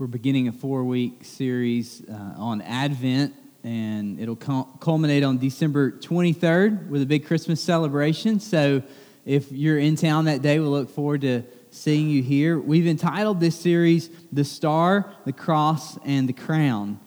We're 0.00 0.06
beginning 0.06 0.48
a 0.48 0.52
four 0.52 0.82
week 0.82 1.26
series 1.26 2.02
uh, 2.08 2.14
on 2.38 2.62
Advent, 2.62 3.34
and 3.62 4.18
it'll 4.18 4.34
culminate 4.34 5.22
on 5.22 5.36
December 5.36 5.90
23rd 5.90 6.88
with 6.88 7.02
a 7.02 7.04
big 7.04 7.26
Christmas 7.26 7.60
celebration. 7.60 8.40
So 8.40 8.82
if 9.26 9.52
you're 9.52 9.78
in 9.78 9.96
town 9.96 10.24
that 10.24 10.40
day, 10.40 10.58
we'll 10.58 10.70
look 10.70 10.88
forward 10.88 11.20
to 11.20 11.42
seeing 11.70 12.08
you 12.08 12.22
here. 12.22 12.58
We've 12.58 12.86
entitled 12.86 13.40
this 13.40 13.60
series 13.60 14.08
The 14.32 14.42
Star, 14.42 15.12
the 15.26 15.34
Cross, 15.34 15.98
and 16.06 16.26
the 16.26 16.32
Crown. 16.32 16.98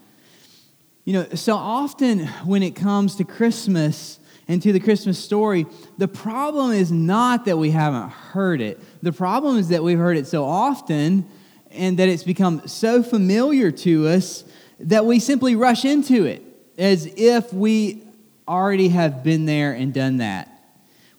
You 1.04 1.14
know, 1.14 1.30
so 1.34 1.56
often 1.56 2.28
when 2.46 2.62
it 2.62 2.76
comes 2.76 3.16
to 3.16 3.24
Christmas, 3.24 4.20
and 4.48 4.62
to 4.62 4.72
the 4.72 4.80
Christmas 4.80 5.18
story, 5.18 5.66
the 5.98 6.08
problem 6.08 6.74
is 6.74 6.92
not 6.92 7.46
that 7.46 7.58
we 7.58 7.72
haven't 7.72 8.12
heard 8.12 8.62
it. 8.62 8.80
The 9.02 9.14
problem 9.14 9.58
is 9.58 9.70
that 9.70 9.82
we've 9.82 9.98
heard 9.98 10.18
it 10.18 10.28
so 10.28 10.44
often 10.46 11.28
and 11.74 11.98
that 12.00 12.10
it's 12.10 12.24
become 12.24 12.68
so 12.68 13.04
familiar 13.04 13.72
to 13.72 14.08
us 14.08 14.44
that 14.80 15.06
we 15.06 15.20
simply 15.20 15.56
rush 15.56 15.86
into 15.86 16.26
it 16.26 16.42
as 16.78 17.06
if 17.16 17.54
we 17.54 18.04
already 18.48 18.90
have 18.90 19.24
been 19.24 19.46
there 19.46 19.74
and 19.74 19.94
done 19.94 20.18
that. 20.18 20.50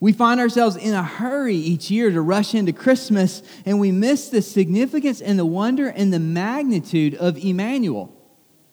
We 0.00 0.12
find 0.12 0.38
ourselves 0.40 0.76
in 0.76 0.92
a 0.92 1.02
hurry 1.02 1.56
each 1.56 1.90
year 1.90 2.10
to 2.10 2.20
rush 2.20 2.54
into 2.54 2.72
Christmas, 2.72 3.42
and 3.64 3.80
we 3.80 3.90
miss 3.90 4.28
the 4.28 4.42
significance 4.42 5.22
and 5.22 5.38
the 5.38 5.46
wonder 5.46 5.88
and 5.88 6.12
the 6.12 6.18
magnitude 6.18 7.14
of 7.14 7.38
Emmanuel, 7.38 8.14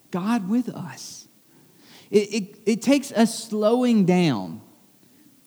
God 0.10 0.50
with 0.50 0.68
us. 0.70 1.28
It, 2.10 2.34
it, 2.34 2.62
it 2.66 2.82
takes 2.82 3.14
a 3.16 3.26
slowing 3.26 4.06
down 4.06 4.62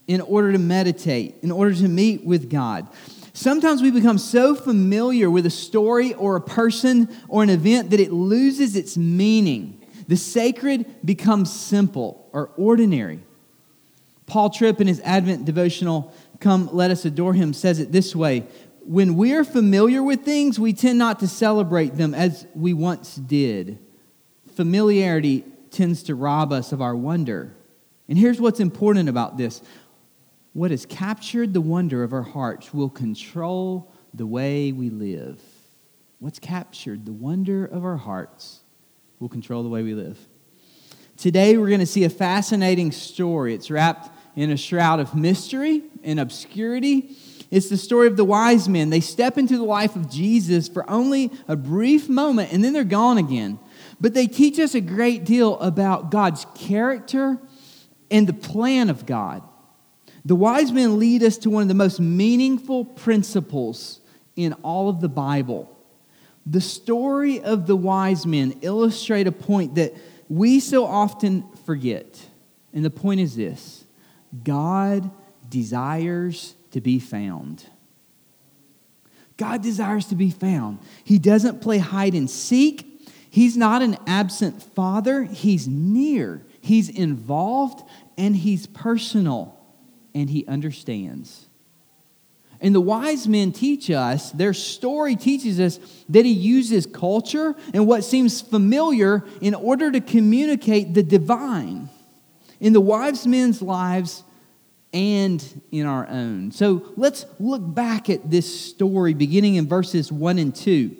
in 0.07 0.21
order 0.23 0.53
to 0.53 0.59
meditate, 0.59 1.37
in 1.43 1.51
order 1.51 1.75
to 1.75 1.89
meet 1.89 2.25
with 2.25 2.49
God. 2.49 2.89
Sometimes 3.37 3.83
we 3.83 3.91
become 3.91 4.17
so 4.17 4.55
familiar 4.55 5.29
with 5.29 5.45
a 5.45 5.51
story 5.51 6.15
or 6.15 6.37
a 6.37 6.41
person 6.41 7.09
or 7.29 7.43
an 7.43 7.51
event 7.51 7.91
that 7.91 7.99
it 7.99 8.13
loses 8.13 8.77
its 8.77 8.97
meaning. 8.97 9.85
The 10.07 10.17
sacred 10.17 10.87
becomes 11.05 11.53
simple 11.53 12.29
or 12.33 12.51
ordinary. 12.57 13.21
Paul 14.27 14.51
Tripp, 14.51 14.81
in 14.81 14.87
his 14.87 15.01
Advent 15.01 15.45
devotional, 15.45 16.15
Come 16.39 16.71
Let 16.73 16.93
Us 16.93 17.05
Adore 17.05 17.35
Him, 17.35 17.53
says 17.53 17.81
it 17.81 17.91
this 17.91 18.15
way 18.15 18.47
When 18.85 19.17
we're 19.17 19.45
familiar 19.45 20.01
with 20.01 20.25
things, 20.25 20.61
we 20.61 20.73
tend 20.73 21.01
not 21.01 21.19
to 21.19 21.27
celebrate 21.27 21.97
them 21.97 22.15
as 22.15 22.47
we 22.55 22.73
once 22.73 23.17
did. 23.17 23.81
Familiarity 24.55 25.45
tends 25.73 26.05
to 26.05 26.15
rob 26.15 26.53
us 26.53 26.71
of 26.71 26.81
our 26.81 26.95
wonder. 26.95 27.53
And 28.09 28.17
here's 28.17 28.41
what's 28.41 28.61
important 28.61 29.09
about 29.09 29.39
this 29.39 29.61
what 30.55 30.71
has 30.71 30.87
captured 30.87 31.53
the 31.53 31.61
wonder 31.61 32.03
of 32.03 32.13
our 32.13 32.23
hearts 32.23 32.73
will 32.73 32.89
control 32.89 33.93
the 34.15 34.27
way 34.27 34.73
we 34.73 34.89
live. 34.89 35.41
What's 36.21 36.39
captured 36.39 37.05
the 37.05 37.13
wonder 37.13 37.67
of 37.67 37.85
our 37.85 37.97
hearts 37.97 38.61
will 39.19 39.29
control 39.29 39.65
the 39.65 39.69
way 39.69 39.83
we 39.83 39.95
live. 39.95 40.17
Today, 41.17 41.57
we're 41.57 41.69
going 41.69 41.81
to 41.81 41.87
see 41.87 42.05
a 42.05 42.11
fascinating 42.11 42.93
story. 42.93 43.53
It's 43.53 43.71
wrapped 43.71 44.11
in 44.37 44.51
a 44.51 44.57
shroud 44.57 45.01
of 45.01 45.15
mystery 45.15 45.83
and 46.05 46.21
obscurity. 46.21 47.17
It's 47.51 47.69
the 47.69 47.77
story 47.77 48.07
of 48.07 48.17
the 48.17 48.25
wise 48.25 48.69
men. 48.69 48.91
They 48.91 49.01
step 49.01 49.37
into 49.37 49.57
the 49.57 49.65
life 49.65 49.97
of 49.97 50.09
Jesus 50.09 50.69
for 50.69 50.89
only 50.89 51.33
a 51.49 51.57
brief 51.57 52.09
moment 52.09 52.53
and 52.53 52.65
then 52.65 52.73
they're 52.73 52.85
gone 52.85 53.19
again. 53.19 53.59
But 54.01 54.15
they 54.15 54.27
teach 54.29 54.59
us 54.61 54.75
a 54.75 54.81
great 54.81 55.25
deal 55.25 55.59
about 55.59 56.11
God's 56.11 56.47
character 56.55 57.39
and 58.11 58.27
the 58.27 58.33
plan 58.33 58.89
of 58.89 59.05
God. 59.05 59.43
The 60.25 60.35
wise 60.35 60.73
men 60.73 60.99
lead 60.99 61.23
us 61.23 61.37
to 61.39 61.51
one 61.51 61.63
of 61.63 61.69
the 61.69 61.75
most 61.75 62.01
meaningful 62.01 62.85
principles 62.85 64.01
in 64.37 64.55
all 64.63 64.89
of 64.89 65.01
the 65.01 65.09
Bible. 65.09 65.71
The 66.47 66.61
story 66.61 67.41
of 67.41 67.67
the 67.67 67.77
wise 67.77 68.27
men 68.27 68.59
illustrate 68.63 69.27
a 69.27 69.33
point 69.33 69.75
that 69.75 69.95
we 70.29 70.61
so 70.61 70.87
often 70.87 71.45
forget. 71.67 72.27
And 72.73 72.85
the 72.85 72.91
point 72.91 73.21
is 73.21 73.37
this 73.37 73.85
God 74.43 75.11
desires 75.49 76.55
to 76.71 76.81
be 76.81 76.99
found. 76.99 77.67
God 79.37 79.63
desires 79.63 80.07
to 80.07 80.15
be 80.15 80.31
found. 80.31 80.79
He 81.03 81.19
doesn't 81.19 81.61
play 81.61 81.79
hide 81.79 82.15
and 82.15 82.31
seek. 82.31 82.91
He's 83.29 83.57
not 83.57 83.83
an 83.83 83.97
absent 84.07 84.63
father. 84.63 85.25
He's 85.25 85.67
near. 85.67 86.47
He's 86.61 86.89
involved 86.89 87.87
and 88.17 88.37
he's 88.37 88.67
personal 88.67 89.59
and 90.15 90.31
he 90.31 90.47
understands. 90.47 91.47
And 92.61 92.75
the 92.75 92.81
wise 92.81 93.29
men 93.29 93.53
teach 93.53 93.91
us, 93.91 94.31
their 94.31 94.55
story 94.55 95.17
teaches 95.17 95.61
us 95.61 95.79
that 96.09 96.25
he 96.25 96.33
uses 96.33 96.87
culture 96.87 97.55
and 97.75 97.87
what 97.87 98.05
seems 98.05 98.41
familiar 98.41 99.25
in 99.41 99.55
order 99.55 99.91
to 99.91 100.01
communicate 100.01 100.95
the 100.95 101.03
divine 101.03 101.91
in 102.61 102.73
the 102.73 102.81
wise 102.81 103.27
men's 103.27 103.61
lives 103.61 104.23
and 104.95 105.63
in 105.73 105.85
our 105.85 106.09
own. 106.09 106.53
So 106.53 106.91
let's 106.97 107.27
look 107.39 107.63
back 107.63 108.09
at 108.09 108.31
this 108.31 108.71
story 108.71 109.13
beginning 109.13 109.57
in 109.57 109.69
verses 109.69 110.11
1 110.11 110.39
and 110.39 110.55
2. 110.55 110.97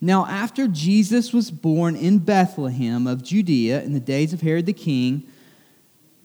Now, 0.00 0.26
after 0.26 0.66
Jesus 0.66 1.32
was 1.32 1.50
born 1.50 1.94
in 1.94 2.18
Bethlehem 2.18 3.06
of 3.06 3.22
Judea 3.22 3.82
in 3.82 3.92
the 3.92 4.00
days 4.00 4.32
of 4.32 4.40
Herod 4.40 4.66
the 4.66 4.72
king, 4.72 5.28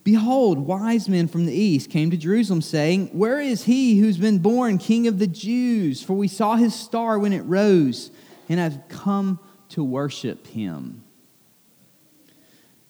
Behold, 0.04 0.60
wise 0.60 1.08
men 1.08 1.28
from 1.28 1.46
the 1.46 1.54
east 1.54 1.90
came 1.90 2.12
to 2.12 2.18
Jerusalem, 2.18 2.62
saying, 2.62 3.08
Where 3.18 3.40
is 3.40 3.64
he 3.64 4.00
who's 4.00 4.18
been 4.18 4.40
born 4.40 4.78
King 4.78 5.08
of 5.08 5.18
the 5.18 5.28
Jews? 5.28 6.04
For 6.04 6.14
we 6.14 6.28
saw 6.28 6.56
his 6.56 6.76
star 6.76 7.18
when 7.18 7.32
it 7.32 7.42
rose, 7.42 8.12
and 8.50 8.60
have 8.60 8.84
come 8.90 9.40
to 9.70 9.84
worship 9.84 10.46
him. 10.48 11.04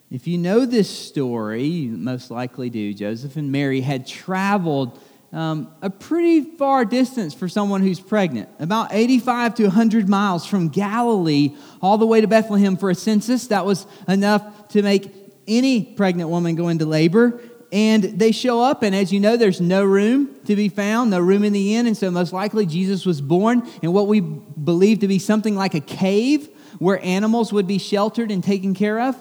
If 0.09 0.27
you 0.27 0.37
know 0.37 0.65
this 0.65 0.89
story, 0.89 1.63
you 1.63 1.91
most 1.91 2.31
likely 2.31 2.69
do, 2.69 2.93
Joseph 2.93 3.35
and 3.35 3.51
Mary 3.51 3.81
had 3.81 4.05
traveled 4.05 4.99
um, 5.31 5.73
a 5.81 5.89
pretty 5.89 6.41
far 6.41 6.85
distance 6.85 7.33
for 7.33 7.47
someone 7.47 7.81
who's 7.81 7.99
pregnant, 7.99 8.49
about 8.59 8.89
85 8.91 9.55
to 9.55 9.63
100 9.63 10.07
miles 10.07 10.45
from 10.45 10.69
Galilee 10.69 11.55
all 11.81 11.97
the 11.97 12.05
way 12.05 12.21
to 12.21 12.27
Bethlehem 12.27 12.77
for 12.77 12.91
a 12.91 12.95
census. 12.95 13.47
That 13.47 13.65
was 13.65 13.87
enough 14.07 14.67
to 14.69 14.83
make 14.83 15.22
any 15.47 15.83
pregnant 15.83 16.29
woman 16.29 16.55
go 16.55 16.69
into 16.69 16.85
labor. 16.85 17.41
And 17.71 18.03
they 18.03 18.31
show 18.31 18.61
up, 18.61 18.83
and 18.83 18.93
as 18.93 19.11
you 19.11 19.19
know, 19.19 19.35
there's 19.35 19.59
no 19.59 19.83
room 19.83 20.35
to 20.45 20.55
be 20.55 20.69
found, 20.69 21.09
no 21.09 21.19
room 21.19 21.43
in 21.43 21.53
the 21.53 21.73
inn. 21.75 21.87
And 21.87 21.97
so, 21.97 22.11
most 22.11 22.31
likely, 22.31 22.67
Jesus 22.67 23.03
was 23.03 23.19
born 23.19 23.67
in 23.81 23.91
what 23.93 24.05
we 24.05 24.19
believe 24.19 24.99
to 24.99 25.07
be 25.07 25.17
something 25.17 25.55
like 25.55 25.73
a 25.73 25.79
cave 25.79 26.49
where 26.77 27.03
animals 27.03 27.51
would 27.51 27.65
be 27.65 27.79
sheltered 27.79 28.29
and 28.29 28.43
taken 28.43 28.75
care 28.75 29.01
of. 29.01 29.15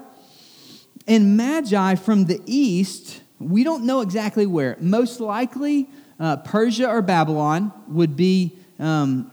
And 1.07 1.37
Magi 1.37 1.95
from 1.95 2.27
the 2.27 2.43
east, 2.45 3.23
we 3.39 3.65
don't 3.65 3.85
know 3.85 4.03
exactly 4.03 4.47
where. 4.47 4.77
Most 4.81 5.19
likely, 5.19 5.89
uh, 6.21 6.37
Persia 6.37 6.89
or 6.89 7.03
Babylon 7.03 7.73
would 7.89 8.17
be 8.17 8.59
um, 8.79 9.31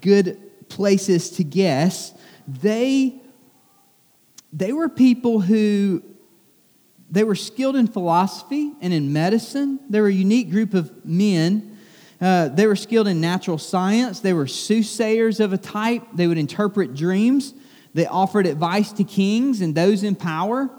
good 0.00 0.68
places 0.68 1.30
to 1.32 1.44
guess. 1.44 2.12
They 2.46 3.20
they 4.56 4.72
were 4.72 4.88
people 4.88 5.40
who 5.40 6.02
they 7.10 7.24
were 7.24 7.34
skilled 7.34 7.76
in 7.76 7.86
philosophy 7.86 8.72
and 8.80 8.92
in 8.92 9.12
medicine. 9.12 9.78
They 9.90 10.00
were 10.00 10.08
a 10.08 10.12
unique 10.12 10.50
group 10.50 10.72
of 10.72 11.04
men. 11.04 11.76
Uh, 12.20 12.48
they 12.48 12.66
were 12.66 12.74
skilled 12.74 13.06
in 13.06 13.20
natural 13.20 13.58
science. 13.58 14.20
They 14.20 14.32
were 14.32 14.46
soothsayers 14.46 15.40
of 15.40 15.52
a 15.52 15.58
type. 15.58 16.02
They 16.14 16.26
would 16.26 16.38
interpret 16.38 16.94
dreams. 16.94 17.52
They 17.92 18.06
offered 18.06 18.46
advice 18.46 18.92
to 18.92 19.04
kings 19.04 19.60
and 19.60 19.74
those 19.74 20.02
in 20.02 20.16
power. 20.16 20.70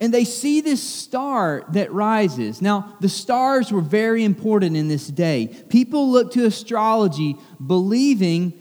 And 0.00 0.14
they 0.14 0.24
see 0.24 0.60
this 0.60 0.82
star 0.82 1.64
that 1.72 1.92
rises. 1.92 2.62
Now, 2.62 2.96
the 3.00 3.08
stars 3.08 3.72
were 3.72 3.80
very 3.80 4.24
important 4.24 4.76
in 4.76 4.88
this 4.88 5.08
day. 5.08 5.48
People 5.68 6.10
looked 6.10 6.34
to 6.34 6.46
astrology 6.46 7.36
believing 7.64 8.58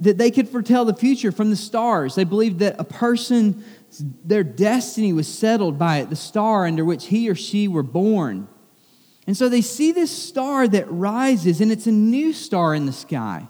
that 0.00 0.18
they 0.18 0.30
could 0.30 0.48
foretell 0.48 0.84
the 0.84 0.94
future 0.94 1.32
from 1.32 1.50
the 1.50 1.56
stars. 1.56 2.14
They 2.14 2.24
believed 2.24 2.60
that 2.60 2.76
a 2.78 2.84
person, 2.84 3.64
their 3.98 4.44
destiny 4.44 5.12
was 5.12 5.26
settled 5.26 5.78
by 5.78 5.98
it, 5.98 6.10
the 6.10 6.16
star 6.16 6.66
under 6.66 6.84
which 6.84 7.06
he 7.06 7.28
or 7.28 7.34
she 7.34 7.68
were 7.68 7.82
born. 7.82 8.48
And 9.26 9.36
so 9.36 9.48
they 9.48 9.62
see 9.62 9.92
this 9.92 10.10
star 10.10 10.68
that 10.68 10.90
rises, 10.90 11.60
and 11.60 11.72
it's 11.72 11.86
a 11.86 11.92
new 11.92 12.32
star 12.32 12.74
in 12.74 12.86
the 12.86 12.92
sky. 12.92 13.48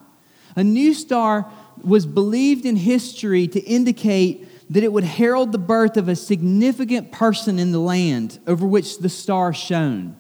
A 0.57 0.63
new 0.63 0.95
star 0.95 1.51
was 1.83 2.07
believed 2.07 2.65
in 2.65 2.77
history 2.77 3.49
to 3.49 3.61
indicate 3.61 4.49
that 4.71 4.85
it 4.85 4.93
would 4.93 5.05
herald 5.05 5.53
the 5.53 5.59
birth 5.59 5.97
of 5.97 6.09
a 6.09 6.17
significant 6.17 7.13
person 7.13 7.59
in 7.59 7.73
the 7.73 7.81
land 7.81 8.39
over 8.47 8.67
which 8.67 8.99
the 8.99 9.09
star 9.09 9.53
shone. 9.53 10.17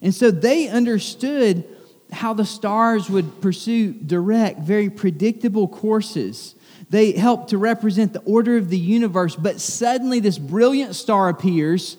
And 0.00 0.14
so 0.14 0.30
they 0.30 0.68
understood 0.68 1.64
how 2.12 2.34
the 2.34 2.44
stars 2.44 3.08
would 3.08 3.40
pursue 3.40 3.92
direct, 3.92 4.60
very 4.60 4.90
predictable 4.90 5.66
courses. 5.66 6.54
They 6.92 7.12
help 7.12 7.48
to 7.48 7.56
represent 7.56 8.12
the 8.12 8.20
order 8.20 8.58
of 8.58 8.68
the 8.68 8.78
universe, 8.78 9.34
but 9.34 9.62
suddenly 9.62 10.20
this 10.20 10.36
brilliant 10.36 10.94
star 10.94 11.30
appears, 11.30 11.96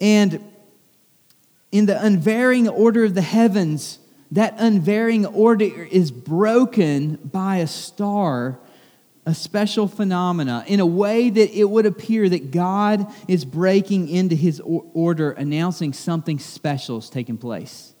and 0.00 0.40
in 1.72 1.86
the 1.86 2.00
unvarying 2.00 2.68
order 2.68 3.02
of 3.02 3.16
the 3.16 3.20
heavens, 3.20 3.98
that 4.30 4.54
unvarying 4.58 5.26
order 5.26 5.64
is 5.64 6.12
broken 6.12 7.16
by 7.16 7.56
a 7.56 7.66
star, 7.66 8.60
a 9.26 9.34
special 9.34 9.88
phenomena, 9.88 10.62
in 10.68 10.78
a 10.78 10.86
way 10.86 11.28
that 11.28 11.50
it 11.50 11.68
would 11.68 11.84
appear 11.84 12.28
that 12.28 12.52
God 12.52 13.12
is 13.26 13.44
breaking 13.44 14.08
into 14.08 14.36
his 14.36 14.60
order, 14.60 15.32
announcing 15.32 15.92
something 15.92 16.38
special 16.38 16.98
is 16.98 17.10
taking 17.10 17.38
place. 17.38 17.92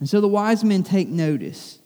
And 0.00 0.08
so 0.08 0.20
the 0.20 0.26
wise 0.26 0.64
men 0.64 0.82
take 0.82 1.06
notice. 1.06 1.78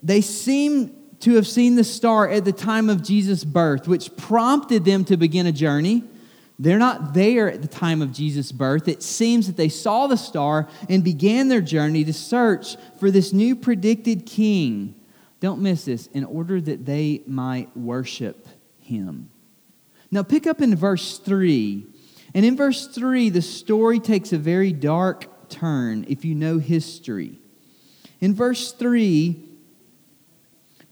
They 0.00 0.20
seem 0.20 1.00
to 1.24 1.36
have 1.36 1.46
seen 1.46 1.74
the 1.74 1.84
star 1.84 2.28
at 2.28 2.44
the 2.44 2.52
time 2.52 2.90
of 2.90 3.02
Jesus' 3.02 3.44
birth, 3.44 3.88
which 3.88 4.14
prompted 4.14 4.84
them 4.84 5.06
to 5.06 5.16
begin 5.16 5.46
a 5.46 5.52
journey. 5.52 6.04
They're 6.58 6.78
not 6.78 7.14
there 7.14 7.50
at 7.50 7.62
the 7.62 7.68
time 7.68 8.02
of 8.02 8.12
Jesus' 8.12 8.52
birth. 8.52 8.88
It 8.88 9.02
seems 9.02 9.46
that 9.46 9.56
they 9.56 9.70
saw 9.70 10.06
the 10.06 10.18
star 10.18 10.68
and 10.86 11.02
began 11.02 11.48
their 11.48 11.62
journey 11.62 12.04
to 12.04 12.12
search 12.12 12.76
for 13.00 13.10
this 13.10 13.32
new 13.32 13.56
predicted 13.56 14.26
king. 14.26 14.94
Don't 15.40 15.62
miss 15.62 15.86
this, 15.86 16.08
in 16.08 16.26
order 16.26 16.60
that 16.60 16.84
they 16.84 17.22
might 17.26 17.74
worship 17.74 18.46
him. 18.80 19.30
Now, 20.10 20.24
pick 20.24 20.46
up 20.46 20.60
in 20.60 20.76
verse 20.76 21.16
3. 21.16 21.86
And 22.34 22.44
in 22.44 22.54
verse 22.54 22.86
3, 22.86 23.30
the 23.30 23.40
story 23.40 23.98
takes 23.98 24.34
a 24.34 24.38
very 24.38 24.74
dark 24.74 25.48
turn 25.48 26.04
if 26.06 26.22
you 26.22 26.34
know 26.34 26.58
history. 26.58 27.38
In 28.20 28.34
verse 28.34 28.72
3, 28.72 29.53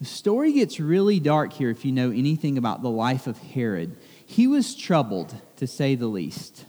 The 0.00 0.06
story 0.06 0.52
gets 0.52 0.78
really 0.78 1.18
dark 1.18 1.52
here 1.52 1.70
if 1.70 1.84
you 1.84 1.92
know 1.92 2.10
anything 2.10 2.56
about 2.56 2.82
the 2.82 2.90
life 2.90 3.26
of 3.26 3.38
Herod. 3.38 3.96
He 4.24 4.46
was 4.46 4.76
troubled 4.76 5.34
to 5.56 5.66
say 5.66 5.96
the 5.96 6.06
least. 6.06 6.64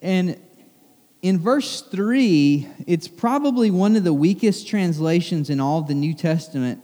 And 0.00 0.40
in 1.22 1.38
verse 1.40 1.80
3, 1.80 2.68
it's 2.86 3.08
probably 3.08 3.70
one 3.70 3.96
of 3.96 4.04
the 4.04 4.12
weakest 4.12 4.68
translations 4.68 5.50
in 5.50 5.58
all 5.58 5.80
of 5.80 5.88
the 5.88 5.94
New 5.94 6.14
Testament 6.14 6.82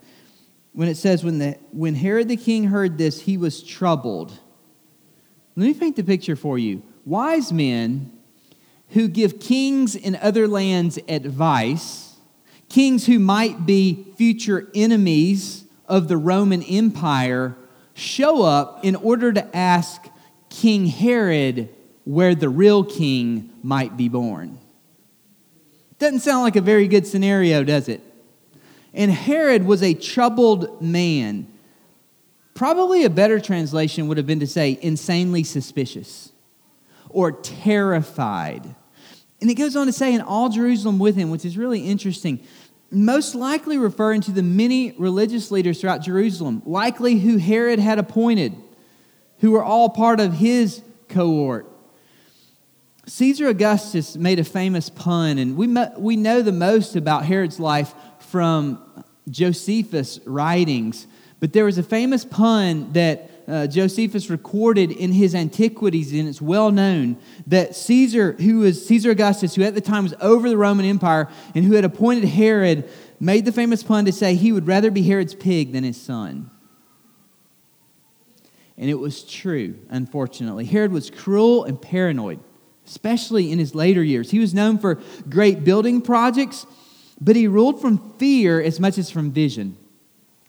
when 0.73 0.89
it 0.89 0.97
says, 0.97 1.23
when, 1.23 1.39
the, 1.39 1.59
when 1.71 1.95
Herod 1.95 2.29
the 2.29 2.37
king 2.37 2.65
heard 2.65 2.99
this, 2.99 3.21
he 3.21 3.37
was 3.37 3.63
troubled. 3.63 4.33
Let 5.55 5.67
me 5.67 5.75
paint 5.75 5.97
the 5.97 6.05
picture 6.05 6.35
for 6.35 6.59
you. 6.59 6.83
Wise 7.05 7.53
men 7.53 8.11
who 8.89 9.09
give 9.09 9.39
kings 9.39 9.95
in 9.95 10.17
other 10.17 10.49
lands 10.49 10.99
advice, 11.09 12.12
kings 12.73 13.05
who 13.05 13.19
might 13.19 13.67
be 13.67 14.07
future 14.17 14.67
enemies 14.75 15.65
of 15.87 16.09
the 16.09 16.17
Roman 16.17 16.63
Empire, 16.63 17.55
show 17.93 18.43
up 18.43 18.83
in 18.83 18.97
order 18.97 19.31
to 19.31 19.57
ask 19.57 20.09
King 20.49 20.87
Herod 20.87 21.69
where 22.05 22.35
the 22.35 22.49
real 22.49 22.83
king 22.83 23.51
might 23.63 23.99
be 23.99 24.09
born. 24.09 24.59
Doesn't 25.99 26.21
sound 26.21 26.45
like 26.45 26.57
a 26.57 26.63
very 26.63 26.89
good 26.89 27.07
scenario, 27.07 27.63
does 27.63 27.89
it? 27.89 28.01
And 28.95 29.11
Herod 29.11 29.67
was 29.67 29.83
a 29.83 29.93
troubled 29.93 30.81
man. 30.81 31.47
Probably 32.55 33.05
a 33.05 33.11
better 33.11 33.39
translation 33.39 34.09
would 34.09 34.17
have 34.17 34.27
been 34.27 34.41
to 34.41 34.47
say 34.47 34.79
insanely 34.81 35.45
suspicious 35.45 36.33
or 37.11 37.33
terrified. 37.33 38.75
And 39.43 39.51
it 39.51 39.55
goes 39.55 39.77
on 39.77 39.87
to 39.89 39.93
say, 39.93 40.15
in 40.15 40.23
all 40.23 40.49
Jerusalem 40.49 40.99
with 40.99 41.17
him, 41.17 41.29
which 41.29 41.45
is 41.45 41.59
really 41.59 41.81
interesting, 41.81 42.41
most 42.91 43.35
likely 43.35 43.77
referring 43.77 44.23
to 44.23 44.31
the 44.31 44.43
many 44.43 44.93
religious 44.93 45.51
leaders 45.51 45.81
throughout 45.81 46.01
Jerusalem, 46.01 46.63
likely 46.65 47.19
who 47.19 47.37
Herod 47.37 47.79
had 47.79 47.99
appointed 47.99 48.55
who 49.43 49.51
were 49.51 49.65
all 49.65 49.89
part 49.89 50.21
of 50.21 50.35
his 50.35 50.83
cohort. 51.09 51.67
Caesar 53.07 53.49
Augustus 53.49 54.17
made 54.17 54.39
a 54.39 54.45
famous 54.45 54.89
pun, 54.89 55.39
and 55.39 55.57
we, 55.57 55.67
we 55.99 56.17
know 56.17 56.43
the 56.43 56.53
most 56.53 56.95
about 56.95 57.25
Herod's 57.25 57.59
life 57.59 57.93
from 58.21 58.81
Josephus' 59.29 60.21
writings. 60.25 61.09
But 61.41 61.53
there 61.53 61.65
was 61.65 61.77
a 61.77 61.83
famous 61.83 62.25
pun 62.25 62.93
that 62.93 63.32
uh, 63.49 63.67
Josephus 63.67 64.31
recorded 64.31 64.91
in 64.91 65.13
his 65.13 65.35
Antiquities, 65.35 66.13
and 66.13 66.29
it's 66.29 66.41
well 66.41 66.71
known 66.71 67.17
that 67.47 67.75
Caesar, 67.75 68.33
who 68.33 68.61
was 68.61 68.87
Caesar 68.87 69.11
Augustus, 69.11 69.55
who 69.55 69.63
at 69.63 69.75
the 69.75 69.81
time 69.81 70.05
was 70.05 70.15
over 70.21 70.49
the 70.49 70.57
Roman 70.57 70.87
Empire 70.87 71.29
and 71.55 71.65
who 71.65 71.75
had 71.75 71.85
appointed 71.85 72.25
Herod, 72.25 72.89
made 73.19 73.45
the 73.45 73.53
famous 73.53 73.83
pun 73.83 74.05
to 74.05 74.13
say 74.13 74.35
he 74.35 74.53
would 74.53 74.67
rather 74.67 74.91
be 74.91 75.03
Herod's 75.03 75.35
pig 75.35 75.73
than 75.73 75.85
his 75.85 76.01
son. 76.01 76.51
And 78.77 78.89
it 78.89 78.99
was 78.99 79.23
true, 79.23 79.77
unfortunately. 79.91 80.65
Herod 80.65 80.93
was 80.93 81.11
cruel 81.11 81.65
and 81.65 81.81
paranoid, 81.81 82.41
especially 82.87 83.53
in 83.53 83.59
his 83.59 83.75
later 83.75 84.03
years. 84.03 84.31
He 84.31 84.39
was 84.39 84.55
known 84.55 84.79
for 84.79 85.01
great 85.29 85.63
building 85.63 86.01
projects, 86.01 86.67
but 87.21 87.37
he 87.37 87.47
ruled 87.47 87.81
from 87.81 88.13
fear 88.19 88.61
as 88.61 88.81
much 88.81 88.99
as 88.99 89.11
from 89.11 89.31
vision. 89.31 89.77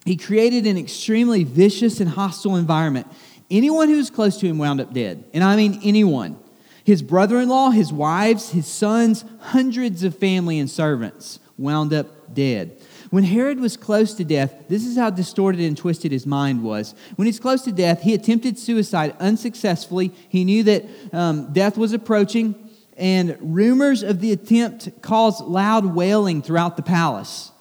He 0.06 0.18
created 0.18 0.68
an 0.68 0.78
extremely 0.78 1.44
vicious 1.44 2.00
and 2.00 2.10
hostile 2.10 2.56
environment. 2.56 3.08
Anyone 3.50 3.90
who 3.90 3.98
was 3.98 4.10
close 4.10 4.38
to 4.40 4.48
him 4.48 4.58
wound 4.58 4.82
up 4.82 4.94
dead. 4.94 5.24
And 5.34 5.44
I 5.44 5.56
mean 5.56 5.80
anyone. 5.84 6.38
His 6.84 7.02
brother 7.02 7.40
in 7.40 7.48
law, 7.48 7.70
his 7.70 7.94
wives, 7.94 8.52
his 8.52 8.68
sons, 8.68 9.24
hundreds 9.40 10.04
of 10.04 10.18
family 10.18 10.60
and 10.60 10.70
servants 10.70 11.40
wound 11.58 11.94
up 11.94 12.34
dead. 12.34 12.78
When 13.10 13.24
Herod 13.24 13.60
was 13.60 13.78
close 13.78 14.16
to 14.16 14.26
death, 14.26 14.68
this 14.70 14.86
is 14.88 14.98
how 14.98 15.12
distorted 15.12 15.62
and 15.62 15.78
twisted 15.78 16.12
his 16.12 16.26
mind 16.26 16.64
was. 16.64 16.96
When 17.16 17.28
he's 17.28 17.40
close 17.40 17.62
to 17.62 17.72
death, 17.72 18.02
he 18.02 18.14
attempted 18.16 18.58
suicide 18.58 19.16
unsuccessfully. 19.20 20.12
He 20.28 20.44
knew 20.44 20.64
that 20.64 20.86
um, 21.14 21.54
death 21.54 21.78
was 21.78 21.94
approaching, 21.94 22.56
and 22.98 23.38
rumors 23.40 24.02
of 24.02 24.20
the 24.20 24.32
attempt 24.32 25.02
caused 25.02 25.42
loud 25.42 25.86
wailing 25.86 26.42
throughout 26.42 26.76
the 26.76 26.82
palace. 26.82 27.52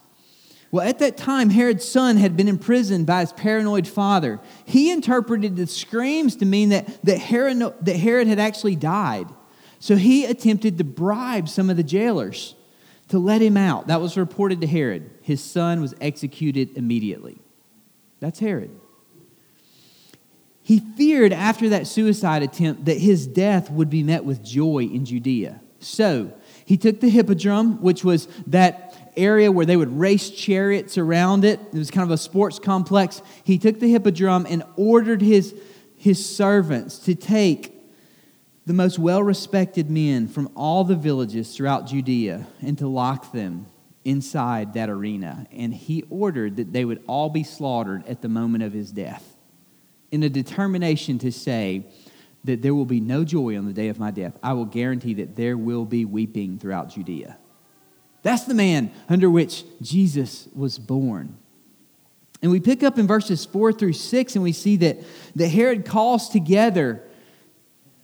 Well, 0.72 0.88
at 0.88 1.00
that 1.00 1.18
time, 1.18 1.50
Herod's 1.50 1.86
son 1.86 2.16
had 2.16 2.34
been 2.34 2.48
imprisoned 2.48 3.06
by 3.06 3.20
his 3.20 3.32
paranoid 3.34 3.86
father. 3.86 4.40
He 4.64 4.90
interpreted 4.90 5.54
the 5.54 5.66
screams 5.66 6.34
to 6.36 6.46
mean 6.46 6.70
that, 6.70 7.04
that, 7.04 7.18
Herod, 7.18 7.58
that 7.82 7.96
Herod 7.96 8.26
had 8.26 8.38
actually 8.38 8.76
died. 8.76 9.28
So 9.80 9.96
he 9.96 10.24
attempted 10.24 10.78
to 10.78 10.84
bribe 10.84 11.50
some 11.50 11.68
of 11.68 11.76
the 11.76 11.82
jailers 11.82 12.54
to 13.08 13.18
let 13.18 13.42
him 13.42 13.58
out. 13.58 13.88
That 13.88 14.00
was 14.00 14.16
reported 14.16 14.62
to 14.62 14.66
Herod. 14.66 15.10
His 15.20 15.42
son 15.42 15.82
was 15.82 15.94
executed 16.00 16.78
immediately. 16.78 17.38
That's 18.20 18.38
Herod. 18.38 18.70
He 20.62 20.78
feared 20.78 21.34
after 21.34 21.68
that 21.68 21.86
suicide 21.86 22.42
attempt 22.42 22.86
that 22.86 22.96
his 22.96 23.26
death 23.26 23.70
would 23.70 23.90
be 23.90 24.02
met 24.02 24.24
with 24.24 24.42
joy 24.42 24.84
in 24.84 25.04
Judea. 25.04 25.60
So 25.80 26.32
he 26.64 26.78
took 26.78 27.00
the 27.00 27.10
hippodrome, 27.10 27.82
which 27.82 28.04
was 28.04 28.28
that 28.46 28.91
area 29.16 29.50
where 29.50 29.66
they 29.66 29.76
would 29.76 29.98
race 29.98 30.30
chariots 30.30 30.98
around 30.98 31.44
it. 31.44 31.60
It 31.72 31.78
was 31.78 31.90
kind 31.90 32.04
of 32.04 32.10
a 32.10 32.18
sports 32.18 32.58
complex. 32.58 33.22
He 33.44 33.58
took 33.58 33.80
the 33.80 33.90
hippodrome 33.90 34.46
and 34.48 34.62
ordered 34.76 35.22
his, 35.22 35.54
his 35.96 36.24
servants 36.24 36.98
to 37.00 37.14
take 37.14 37.72
the 38.66 38.72
most 38.72 38.98
well 38.98 39.22
respected 39.22 39.90
men 39.90 40.28
from 40.28 40.50
all 40.54 40.84
the 40.84 40.94
villages 40.94 41.56
throughout 41.56 41.86
Judea 41.86 42.46
and 42.60 42.78
to 42.78 42.86
lock 42.86 43.32
them 43.32 43.66
inside 44.04 44.74
that 44.74 44.88
arena. 44.88 45.46
And 45.52 45.74
he 45.74 46.04
ordered 46.10 46.56
that 46.56 46.72
they 46.72 46.84
would 46.84 47.02
all 47.06 47.28
be 47.28 47.44
slaughtered 47.44 48.06
at 48.06 48.22
the 48.22 48.28
moment 48.28 48.64
of 48.64 48.72
his 48.72 48.92
death 48.92 49.36
in 50.10 50.22
a 50.22 50.28
determination 50.28 51.18
to 51.18 51.32
say 51.32 51.86
that 52.44 52.62
there 52.62 52.74
will 52.74 52.84
be 52.84 53.00
no 53.00 53.24
joy 53.24 53.56
on 53.56 53.66
the 53.66 53.72
day 53.72 53.88
of 53.88 53.98
my 53.98 54.10
death. 54.10 54.36
I 54.42 54.52
will 54.52 54.64
guarantee 54.64 55.14
that 55.14 55.36
there 55.36 55.56
will 55.56 55.84
be 55.84 56.04
weeping 56.04 56.58
throughout 56.58 56.90
Judea. 56.90 57.38
That's 58.22 58.44
the 58.44 58.54
man 58.54 58.92
under 59.08 59.28
which 59.28 59.64
Jesus 59.80 60.48
was 60.54 60.78
born. 60.78 61.36
And 62.40 62.50
we 62.50 62.60
pick 62.60 62.82
up 62.82 62.98
in 62.98 63.06
verses 63.06 63.44
4 63.44 63.72
through 63.72 63.92
6, 63.92 64.34
and 64.34 64.42
we 64.42 64.52
see 64.52 64.76
that, 64.76 64.98
that 65.36 65.48
Herod 65.48 65.84
calls 65.84 66.28
together 66.28 67.02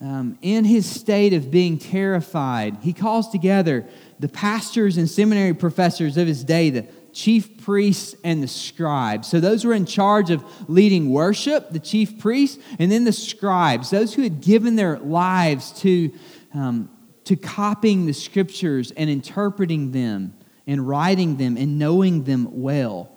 um, 0.00 0.38
in 0.42 0.64
his 0.64 0.88
state 0.88 1.32
of 1.32 1.50
being 1.50 1.76
terrified, 1.76 2.76
he 2.82 2.92
calls 2.92 3.30
together 3.30 3.84
the 4.20 4.28
pastors 4.28 4.96
and 4.96 5.10
seminary 5.10 5.54
professors 5.54 6.16
of 6.16 6.28
his 6.28 6.44
day, 6.44 6.70
the 6.70 6.86
chief 7.12 7.64
priests 7.64 8.14
and 8.22 8.40
the 8.40 8.48
scribes. 8.48 9.26
So, 9.26 9.40
those 9.40 9.64
were 9.64 9.74
in 9.74 9.86
charge 9.86 10.30
of 10.30 10.44
leading 10.70 11.10
worship, 11.10 11.70
the 11.70 11.80
chief 11.80 12.18
priests, 12.20 12.62
and 12.78 12.92
then 12.92 13.04
the 13.04 13.12
scribes, 13.12 13.90
those 13.90 14.14
who 14.14 14.22
had 14.22 14.40
given 14.40 14.76
their 14.76 15.00
lives 15.00 15.72
to, 15.80 16.12
um, 16.54 16.88
to 17.28 17.36
copying 17.36 18.06
the 18.06 18.14
scriptures 18.14 18.90
and 18.92 19.10
interpreting 19.10 19.92
them 19.92 20.32
and 20.66 20.88
writing 20.88 21.36
them 21.36 21.58
and 21.58 21.78
knowing 21.78 22.24
them 22.24 22.48
well. 22.50 23.14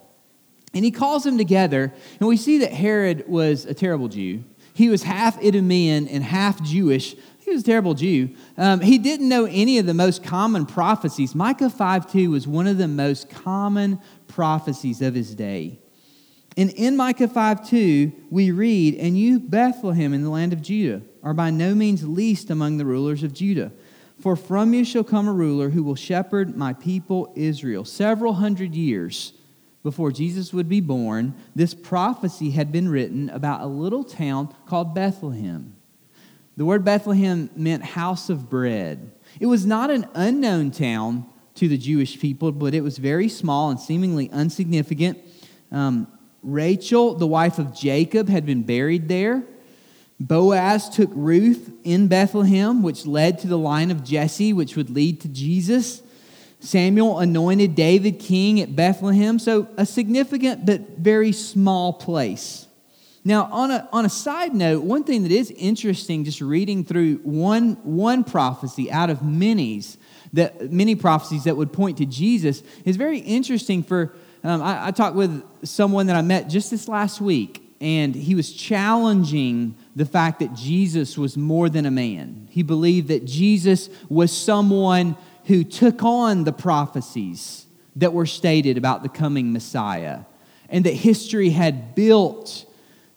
And 0.73 0.83
he 0.83 0.91
calls 0.91 1.23
them 1.23 1.37
together, 1.37 1.93
and 2.19 2.27
we 2.27 2.35
see 2.35 2.57
that 2.57 2.73
Herod 2.73 3.23
was 3.29 3.65
a 3.65 3.73
terrible 3.73 4.09
Jew. 4.09 4.43
He 4.73 4.89
was 4.89 5.03
half 5.03 5.41
Idumean 5.41 6.09
and 6.09 6.25
half 6.25 6.61
Jewish. 6.61 7.15
He 7.39 7.51
was 7.51 7.61
a 7.61 7.65
terrible 7.65 7.93
Jew. 7.93 8.35
Um, 8.57 8.81
he 8.81 8.97
didn't 8.97 9.29
know 9.29 9.45
any 9.45 9.77
of 9.77 9.85
the 9.85 9.93
most 9.93 10.25
common 10.25 10.65
prophecies. 10.65 11.33
Micah 11.33 11.69
5 11.69 12.11
2 12.11 12.31
was 12.31 12.45
one 12.45 12.67
of 12.67 12.77
the 12.77 12.89
most 12.89 13.29
common 13.29 13.97
prophecies 14.27 15.01
of 15.01 15.15
his 15.15 15.33
day. 15.33 15.79
And 16.57 16.69
in 16.71 16.97
Micah 16.97 17.29
5 17.29 17.69
2, 17.69 18.11
we 18.29 18.51
read, 18.51 18.95
And 18.95 19.17
you, 19.17 19.39
Bethlehem, 19.39 20.13
in 20.13 20.21
the 20.21 20.29
land 20.29 20.51
of 20.51 20.61
Judah, 20.61 21.01
are 21.23 21.33
by 21.33 21.49
no 21.49 21.73
means 21.73 22.05
least 22.05 22.49
among 22.49 22.75
the 22.75 22.85
rulers 22.85 23.23
of 23.23 23.33
Judah. 23.33 23.71
For 24.21 24.35
from 24.35 24.73
you 24.73 24.85
shall 24.85 25.03
come 25.03 25.27
a 25.27 25.33
ruler 25.33 25.71
who 25.71 25.83
will 25.83 25.95
shepherd 25.95 26.55
my 26.55 26.73
people 26.73 27.33
Israel. 27.35 27.83
Several 27.83 28.33
hundred 28.33 28.75
years 28.75 29.33
before 29.81 30.11
Jesus 30.11 30.53
would 30.53 30.69
be 30.69 30.79
born, 30.79 31.33
this 31.55 31.73
prophecy 31.73 32.51
had 32.51 32.71
been 32.71 32.87
written 32.87 33.29
about 33.31 33.61
a 33.61 33.65
little 33.65 34.03
town 34.03 34.53
called 34.67 34.93
Bethlehem. 34.93 35.75
The 36.55 36.65
word 36.65 36.85
Bethlehem 36.85 37.49
meant 37.55 37.83
house 37.83 38.29
of 38.29 38.47
bread. 38.47 39.11
It 39.39 39.47
was 39.47 39.65
not 39.65 39.89
an 39.89 40.07
unknown 40.13 40.69
town 40.69 41.25
to 41.55 41.67
the 41.67 41.77
Jewish 41.77 42.19
people, 42.19 42.51
but 42.51 42.75
it 42.75 42.81
was 42.81 42.99
very 42.99 43.27
small 43.27 43.71
and 43.71 43.79
seemingly 43.79 44.27
insignificant. 44.27 45.17
Um, 45.71 46.07
Rachel, 46.43 47.15
the 47.15 47.25
wife 47.25 47.57
of 47.57 47.73
Jacob, 47.73 48.29
had 48.29 48.45
been 48.45 48.61
buried 48.61 49.07
there. 49.07 49.43
Boaz 50.27 50.87
took 50.87 51.09
Ruth 51.13 51.71
in 51.83 52.07
Bethlehem, 52.07 52.83
which 52.83 53.07
led 53.07 53.39
to 53.39 53.47
the 53.47 53.57
line 53.57 53.89
of 53.89 54.03
Jesse, 54.03 54.53
which 54.53 54.75
would 54.75 54.91
lead 54.91 55.19
to 55.21 55.27
Jesus. 55.27 56.03
Samuel 56.59 57.17
anointed 57.17 57.73
David 57.73 58.19
king 58.19 58.61
at 58.61 58.75
Bethlehem, 58.75 59.39
so 59.39 59.67
a 59.77 59.85
significant 59.85 60.63
but 60.63 60.97
very 60.97 61.31
small 61.31 61.91
place. 61.93 62.67
Now, 63.23 63.49
on 63.51 63.71
a, 63.71 63.89
on 63.91 64.05
a 64.05 64.09
side 64.09 64.53
note, 64.53 64.83
one 64.83 65.03
thing 65.03 65.23
that 65.23 65.31
is 65.31 65.49
interesting, 65.51 66.23
just 66.23 66.39
reading 66.39 66.83
through 66.83 67.15
one, 67.23 67.73
one 67.83 68.23
prophecy 68.23 68.91
out 68.91 69.09
of 69.09 69.23
many, 69.23 69.81
that, 70.33 70.71
many 70.71 70.93
prophecies 70.93 71.45
that 71.45 71.57
would 71.57 71.73
point 71.73 71.97
to 71.97 72.05
Jesus, 72.05 72.61
is 72.85 72.95
very 72.95 73.19
interesting 73.19 73.81
for. 73.81 74.13
Um, 74.43 74.61
I, 74.61 74.87
I 74.87 74.91
talked 74.91 75.15
with 75.15 75.43
someone 75.63 76.07
that 76.07 76.15
I 76.15 76.21
met 76.21 76.47
just 76.47 76.69
this 76.69 76.87
last 76.87 77.21
week, 77.21 77.63
and 77.79 78.13
he 78.13 78.35
was 78.35 78.51
challenging 78.51 79.75
the 79.95 80.05
fact 80.05 80.39
that 80.39 80.53
Jesus 80.53 81.17
was 81.17 81.37
more 81.37 81.69
than 81.69 81.85
a 81.85 81.91
man. 81.91 82.47
He 82.49 82.63
believed 82.63 83.09
that 83.09 83.25
Jesus 83.25 83.89
was 84.09 84.31
someone 84.35 85.17
who 85.45 85.63
took 85.63 86.03
on 86.03 86.43
the 86.43 86.53
prophecies 86.53 87.65
that 87.95 88.13
were 88.13 88.25
stated 88.25 88.77
about 88.77 89.03
the 89.03 89.09
coming 89.09 89.51
Messiah, 89.51 90.21
and 90.69 90.85
that 90.85 90.93
history 90.93 91.49
had 91.49 91.93
built 91.95 92.65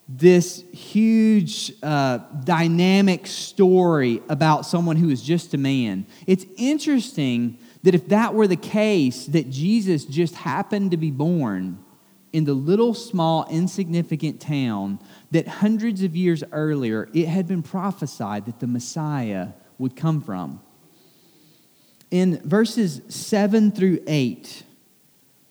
this 0.07 0.63
huge 0.71 1.73
uh, 1.81 2.19
dynamic 2.43 3.25
story 3.25 4.21
about 4.29 4.65
someone 4.65 4.97
who 4.97 5.09
is 5.09 5.21
just 5.21 5.53
a 5.53 5.57
man. 5.57 6.05
It's 6.27 6.45
interesting 6.57 7.57
that 7.83 7.95
if 7.95 8.09
that 8.09 8.33
were 8.33 8.47
the 8.47 8.55
case, 8.55 9.25
that 9.27 9.49
Jesus 9.49 10.05
just 10.05 10.35
happened 10.35 10.91
to 10.91 10.97
be 10.97 11.11
born 11.11 11.79
in 12.33 12.43
the 12.43 12.53
little, 12.53 12.93
small, 12.93 13.47
insignificant 13.49 14.41
town 14.41 14.99
that 15.31 15.47
hundreds 15.47 16.03
of 16.03 16.15
years 16.15 16.43
earlier 16.51 17.09
it 17.13 17.27
had 17.27 17.47
been 17.47 17.63
prophesied 17.63 18.45
that 18.45 18.59
the 18.59 18.67
Messiah 18.67 19.49
would 19.77 19.95
come 19.95 20.21
from 20.21 20.61
in 22.11 22.39
verses 22.47 23.01
7 23.09 23.71
through 23.71 24.01
8, 24.07 24.63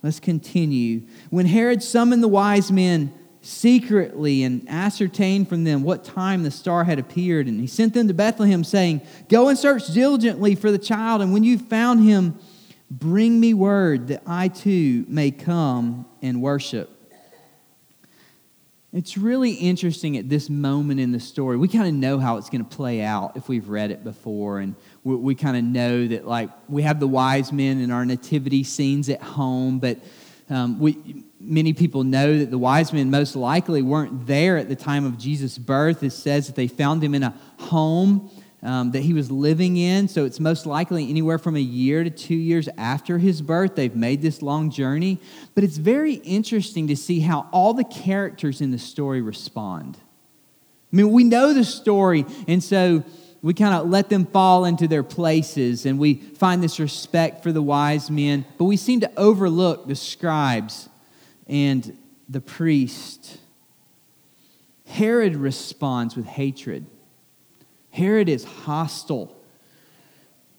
let's 0.02 0.20
continue. 0.20 1.02
When 1.30 1.46
Herod 1.46 1.82
summoned 1.82 2.22
the 2.22 2.28
wise 2.28 2.70
men 2.70 3.12
secretly 3.42 4.42
and 4.42 4.66
ascertained 4.68 5.48
from 5.48 5.64
them 5.64 5.82
what 5.82 6.04
time 6.04 6.42
the 6.42 6.50
star 6.50 6.84
had 6.84 6.98
appeared, 6.98 7.46
and 7.46 7.60
he 7.60 7.66
sent 7.66 7.92
them 7.92 8.08
to 8.08 8.14
Bethlehem, 8.14 8.64
saying, 8.64 9.02
Go 9.28 9.48
and 9.48 9.58
search 9.58 9.88
diligently 9.88 10.54
for 10.54 10.70
the 10.70 10.78
child, 10.78 11.20
and 11.20 11.32
when 11.32 11.44
you've 11.44 11.68
found 11.68 12.02
him, 12.02 12.38
bring 12.90 13.38
me 13.38 13.52
word 13.52 14.08
that 14.08 14.22
I 14.26 14.48
too 14.48 15.04
may 15.08 15.30
come 15.30 16.06
and 16.22 16.40
worship. 16.40 16.93
It's 18.94 19.18
really 19.18 19.54
interesting 19.54 20.16
at 20.18 20.28
this 20.28 20.48
moment 20.48 21.00
in 21.00 21.10
the 21.10 21.18
story. 21.18 21.56
We 21.56 21.66
kind 21.66 21.88
of 21.88 21.94
know 21.94 22.20
how 22.20 22.36
it's 22.36 22.48
going 22.48 22.64
to 22.64 22.76
play 22.76 23.02
out 23.02 23.36
if 23.36 23.48
we've 23.48 23.68
read 23.68 23.90
it 23.90 24.04
before. 24.04 24.60
And 24.60 24.76
we, 25.02 25.16
we 25.16 25.34
kind 25.34 25.56
of 25.56 25.64
know 25.64 26.06
that, 26.06 26.28
like, 26.28 26.48
we 26.68 26.82
have 26.82 27.00
the 27.00 27.08
wise 27.08 27.52
men 27.52 27.80
in 27.80 27.90
our 27.90 28.06
nativity 28.06 28.62
scenes 28.62 29.08
at 29.08 29.20
home, 29.20 29.80
but 29.80 29.98
um, 30.48 30.78
we, 30.78 31.24
many 31.40 31.72
people 31.72 32.04
know 32.04 32.38
that 32.38 32.52
the 32.52 32.58
wise 32.58 32.92
men 32.92 33.10
most 33.10 33.34
likely 33.34 33.82
weren't 33.82 34.28
there 34.28 34.58
at 34.58 34.68
the 34.68 34.76
time 34.76 35.04
of 35.04 35.18
Jesus' 35.18 35.58
birth. 35.58 36.04
It 36.04 36.12
says 36.12 36.46
that 36.46 36.54
they 36.54 36.68
found 36.68 37.02
him 37.02 37.16
in 37.16 37.24
a 37.24 37.34
home 37.58 38.30
um, 38.64 38.90
that 38.92 39.02
he 39.02 39.12
was 39.12 39.30
living 39.30 39.76
in. 39.76 40.08
So 40.08 40.24
it's 40.24 40.40
most 40.40 40.66
likely 40.66 41.08
anywhere 41.10 41.38
from 41.38 41.54
a 41.54 41.60
year 41.60 42.02
to 42.02 42.10
two 42.10 42.34
years 42.34 42.68
after 42.78 43.18
his 43.18 43.42
birth. 43.42 43.76
They've 43.76 43.94
made 43.94 44.22
this 44.22 44.42
long 44.42 44.70
journey. 44.70 45.20
But 45.54 45.62
it's 45.64 45.76
very 45.76 46.14
interesting 46.14 46.88
to 46.88 46.96
see 46.96 47.20
how 47.20 47.46
all 47.52 47.74
the 47.74 47.84
characters 47.84 48.60
in 48.60 48.70
the 48.70 48.78
story 48.78 49.20
respond. 49.20 49.98
I 50.92 50.96
mean, 50.96 51.12
we 51.12 51.24
know 51.24 51.52
the 51.52 51.64
story, 51.64 52.24
and 52.48 52.62
so 52.62 53.04
we 53.42 53.52
kind 53.52 53.74
of 53.74 53.90
let 53.90 54.08
them 54.08 54.24
fall 54.24 54.64
into 54.64 54.88
their 54.88 55.02
places 55.02 55.84
and 55.84 55.98
we 55.98 56.14
find 56.14 56.62
this 56.62 56.80
respect 56.80 57.42
for 57.42 57.52
the 57.52 57.60
wise 57.60 58.10
men, 58.10 58.46
but 58.56 58.64
we 58.64 58.78
seem 58.78 59.00
to 59.00 59.12
overlook 59.18 59.86
the 59.86 59.94
scribes 59.94 60.88
and 61.46 61.98
the 62.26 62.40
priest. 62.40 63.38
Herod 64.86 65.36
responds 65.36 66.16
with 66.16 66.24
hatred. 66.24 66.86
Herod 67.94 68.28
is 68.28 68.42
hostile. 68.42 69.32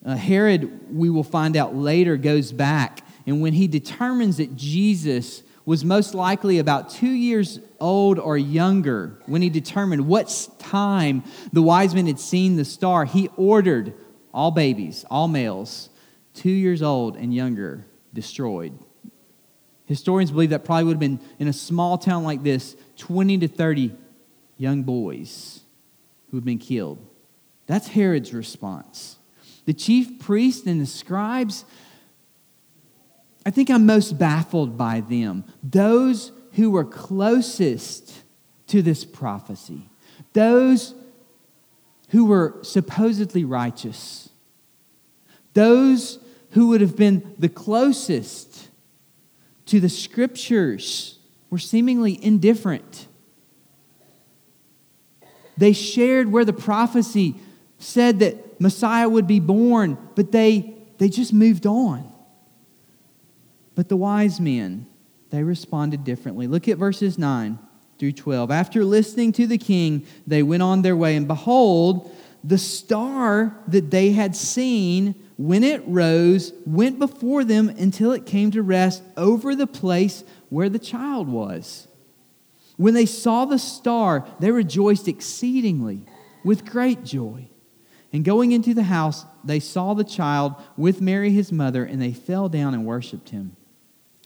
Uh, 0.06 0.16
Herod, 0.16 0.96
we 0.96 1.10
will 1.10 1.24
find 1.24 1.58
out 1.58 1.76
later, 1.76 2.16
goes 2.16 2.54
back, 2.54 3.02
and 3.28 3.42
when 3.42 3.52
he 3.52 3.68
determines 3.68 4.38
that 4.38 4.56
Jesus 4.56 5.44
was 5.66 5.84
most 5.84 6.16
likely 6.16 6.60
about 6.60 6.92
two 6.92 7.10
years 7.10 7.60
old 7.82 8.20
or 8.20 8.38
younger, 8.38 9.20
when 9.26 9.42
he 9.42 9.50
determined 9.50 10.08
what 10.08 10.48
time 10.60 11.26
the 11.52 11.62
wise 11.62 11.94
men 11.94 12.08
had 12.08 12.22
seen 12.22 12.56
the 12.56 12.64
star, 12.64 13.04
he 13.04 13.30
ordered 13.36 13.94
all 14.34 14.52
babies, 14.52 15.04
all 15.12 15.28
males, 15.28 15.90
two 16.36 16.50
years 16.50 16.82
old 16.82 17.18
and 17.18 17.34
younger, 17.34 17.86
destroyed. 18.14 18.80
Historians 19.88 20.32
believe 20.32 20.52
that 20.52 20.64
probably 20.64 20.86
would 20.86 20.94
have 20.94 21.00
been 21.02 21.20
in 21.38 21.50
a 21.50 21.54
small 21.54 21.98
town 21.98 22.24
like 22.24 22.44
this 22.44 22.78
20 22.96 23.40
to 23.40 23.50
30 23.50 23.94
young 24.58 24.84
boys 24.84 25.60
who 26.32 26.38
had 26.38 26.46
been 26.46 26.60
killed. 26.60 27.06
That's 27.68 27.88
Herod's 27.88 28.34
response. 28.34 29.18
The 29.66 29.74
chief 29.74 30.20
priests 30.20 30.68
and 30.68 30.80
the 30.80 30.86
scribes, 30.86 31.66
I 33.46 33.50
think 33.50 33.70
I'm 33.70 33.86
most 33.86 34.18
baffled 34.18 34.78
by 34.78 35.02
them. 35.02 35.44
Those 35.64 36.32
who 36.54 36.72
were 36.72 36.86
closest 36.86 38.24
to 38.68 38.82
this 38.82 39.04
prophecy, 39.04 39.90
those 40.34 40.94
who 42.10 42.26
were 42.26 42.60
supposedly 42.62 43.44
righteous, 43.44 44.30
those 45.54 46.20
who 46.52 46.68
would 46.68 46.82
have 46.82 46.96
been 46.96 47.36
the 47.40 47.50
closest 47.50 48.70
to 49.66 49.80
the 49.80 49.90
scriptures, 49.90 51.18
were 51.50 51.58
seemingly 51.58 52.24
indifferent. 52.24 53.08
They 55.58 55.74
shared 55.74 56.32
where 56.32 56.46
the 56.46 56.54
prophecy 56.54 57.36
said 57.80 58.20
that 58.20 58.60
Messiah 58.60 59.08
would 59.10 59.28
be 59.28 59.40
born, 59.40 59.98
but 60.16 60.32
they, 60.32 60.74
they 60.98 61.10
just 61.10 61.34
moved 61.34 61.66
on. 61.66 62.12
But 63.76 63.90
the 63.90 63.98
wise 63.98 64.40
men, 64.40 64.88
they 65.30 65.44
responded 65.44 66.04
differently. 66.04 66.48
Look 66.48 66.68
at 66.68 66.78
verses 66.78 67.18
9 67.18 67.60
through 68.00 68.14
12. 68.14 68.52
After 68.52 68.84
listening 68.86 69.32
to 69.34 69.48
the 69.48 69.58
king, 69.58 70.06
they 70.26 70.44
went 70.44 70.64
on 70.64 70.82
their 70.82 70.96
way, 70.96 71.16
and 71.16 71.28
behold, 71.28 72.16
the 72.44 72.58
star 72.58 73.58
that 73.68 73.92
they 73.92 74.12
had 74.12 74.36
seen 74.36 75.16
when 75.38 75.64
it 75.64 75.84
rose 75.88 76.54
went 76.66 77.00
before 77.00 77.44
them 77.44 77.70
until 77.70 78.12
it 78.12 78.26
came 78.26 78.52
to 78.52 78.62
rest 78.62 79.04
over 79.18 79.56
the 79.56 79.68
place 79.68 80.24
where 80.50 80.70
the 80.70 80.80
child 80.80 81.28
was. 81.28 81.88
When 82.78 82.94
they 82.94 83.06
saw 83.06 83.46
the 83.46 83.60
star, 83.60 84.28
they 84.40 84.52
rejoiced 84.52 85.08
exceedingly 85.08 86.06
with 86.44 86.66
great 86.66 87.04
joy. 87.04 87.50
And 88.16 88.24
going 88.24 88.54
into 88.54 88.74
the 88.74 88.84
house, 88.84 89.26
they 89.44 89.60
saw 89.60 89.94
the 89.94 90.06
child 90.06 90.56
with 90.78 91.02
Mary 91.02 91.32
his 91.32 91.52
mother, 91.52 91.84
and 91.84 92.02
they 92.02 92.14
fell 92.14 92.48
down 92.48 92.74
and 92.74 92.86
worshiped 92.86 93.32
him. 93.32 93.58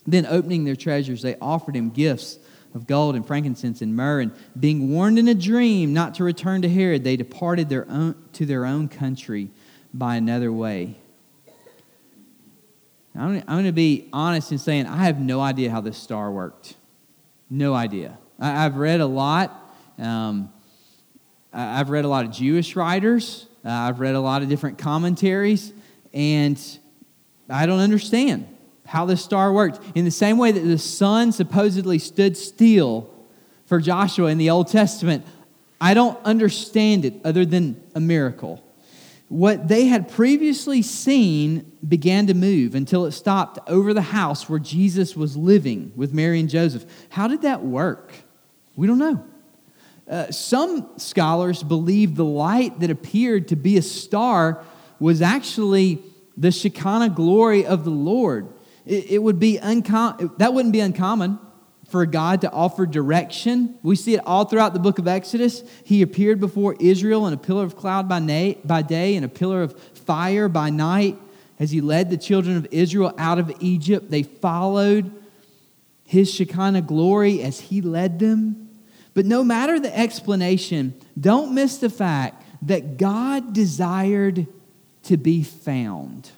Then, 0.05 0.27
opening 0.27 0.63
their 0.63 0.75
treasures, 0.75 1.23
they 1.23 1.37
offered 1.41 1.75
him 1.75 1.89
gifts 1.89 2.37
of 2.75 2.85
gold 2.85 3.15
and 3.15 3.25
frankincense 3.25 3.81
and 3.81 3.95
myrrh. 3.95 4.19
And 4.19 4.31
being 4.59 4.91
warned 4.91 5.17
in 5.17 5.27
a 5.27 5.33
dream 5.33 5.91
not 5.91 6.13
to 6.15 6.23
return 6.23 6.61
to 6.61 6.69
Herod, 6.69 7.03
they 7.03 7.17
departed 7.17 7.67
their 7.67 7.89
own, 7.89 8.13
to 8.33 8.45
their 8.45 8.63
own 8.63 8.89
country 8.89 9.49
by 9.91 10.17
another 10.17 10.53
way. 10.53 10.93
I'm 13.15 13.39
going 13.39 13.65
to 13.65 13.71
be 13.71 14.07
honest 14.13 14.51
in 14.51 14.59
saying 14.59 14.85
I 14.85 14.97
have 14.97 15.19
no 15.19 15.41
idea 15.41 15.71
how 15.71 15.81
this 15.81 15.97
star 15.97 16.31
worked. 16.31 16.75
No 17.49 17.73
idea. 17.73 18.19
I, 18.39 18.49
have 18.49 18.75
read 18.75 19.01
a 19.01 19.07
lot. 19.07 19.73
Um, 19.97 20.53
I've 21.51 21.89
read 21.89 22.05
a 22.05 22.07
lot 22.07 22.25
of 22.25 22.31
Jewish 22.31 22.75
writers. 22.75 23.47
Uh, 23.63 23.69
I've 23.69 23.99
read 23.99 24.15
a 24.15 24.19
lot 24.19 24.41
of 24.41 24.49
different 24.49 24.77
commentaries, 24.77 25.73
and 26.13 26.59
I 27.49 27.65
don't 27.65 27.79
understand 27.79 28.47
how 28.85 29.05
this 29.05 29.23
star 29.23 29.51
worked. 29.51 29.79
In 29.95 30.05
the 30.05 30.11
same 30.11 30.37
way 30.37 30.51
that 30.51 30.61
the 30.61 30.77
sun 30.77 31.31
supposedly 31.31 31.99
stood 31.99 32.37
still 32.37 33.09
for 33.65 33.79
Joshua 33.79 34.27
in 34.27 34.37
the 34.37 34.49
Old 34.49 34.67
Testament, 34.67 35.25
I 35.79 35.93
don't 35.93 36.17
understand 36.25 37.05
it 37.05 37.13
other 37.23 37.45
than 37.45 37.81
a 37.95 37.99
miracle. 37.99 38.63
What 39.27 39.67
they 39.67 39.85
had 39.85 40.09
previously 40.09 40.81
seen 40.81 41.71
began 41.87 42.27
to 42.27 42.33
move 42.33 42.73
until 42.73 43.05
it 43.05 43.11
stopped 43.11 43.59
over 43.69 43.93
the 43.93 44.01
house 44.01 44.49
where 44.49 44.57
Jesus 44.57 45.15
was 45.15 45.37
living 45.37 45.91
with 45.95 46.13
Mary 46.13 46.39
and 46.39 46.49
Joseph. 46.49 46.85
How 47.09 47.27
did 47.27 47.43
that 47.43 47.63
work? 47.63 48.11
We 48.75 48.87
don't 48.87 48.97
know. 48.97 49.23
Uh, 50.09 50.31
some 50.31 50.89
scholars 50.97 51.61
believe 51.61 52.15
the 52.15 52.25
light 52.25 52.79
that 52.79 52.89
appeared 52.89 53.47
to 53.49 53.55
be 53.55 53.77
a 53.77 53.81
star 53.81 54.63
was 54.99 55.21
actually 55.21 55.99
the 56.35 56.51
Shekinah 56.51 57.11
glory 57.11 57.65
of 57.65 57.83
the 57.83 57.91
Lord. 57.91 58.47
It, 58.85 59.11
it 59.11 59.17
would 59.19 59.39
be 59.39 59.57
uncommon, 59.57 60.31
that 60.37 60.53
wouldn't 60.53 60.73
be 60.73 60.79
uncommon 60.79 61.37
for 61.89 62.05
God 62.05 62.41
to 62.41 62.51
offer 62.51 62.85
direction. 62.85 63.77
We 63.83 63.95
see 63.95 64.15
it 64.15 64.21
all 64.25 64.45
throughout 64.45 64.73
the 64.73 64.79
book 64.79 64.99
of 64.99 65.07
Exodus. 65.07 65.63
He 65.83 66.01
appeared 66.01 66.39
before 66.39 66.75
Israel 66.79 67.27
in 67.27 67.33
a 67.33 67.37
pillar 67.37 67.63
of 67.63 67.75
cloud 67.75 68.09
by, 68.09 68.19
na- 68.19 68.53
by 68.63 68.81
day 68.81 69.15
and 69.15 69.25
a 69.25 69.29
pillar 69.29 69.61
of 69.61 69.79
fire 69.79 70.49
by 70.49 70.69
night. 70.69 71.17
As 71.59 71.71
he 71.71 71.81
led 71.81 72.09
the 72.09 72.17
children 72.17 72.57
of 72.57 72.67
Israel 72.71 73.13
out 73.17 73.37
of 73.37 73.51
Egypt, 73.59 74.09
they 74.09 74.23
followed 74.23 75.11
his 76.05 76.33
Shekinah 76.33 76.83
glory 76.83 77.43
as 77.43 77.59
he 77.59 77.81
led 77.81 78.17
them. 78.17 78.68
But 79.19 79.25
no 79.25 79.43
matter 79.43 79.77
the 79.81 79.93
explanation, 79.93 80.93
don't 81.19 81.53
miss 81.53 81.79
the 81.79 81.89
fact 81.89 82.41
that 82.61 82.95
God 82.95 83.51
desired 83.51 84.47
to 85.03 85.17
be 85.17 85.43
found. 85.43 86.31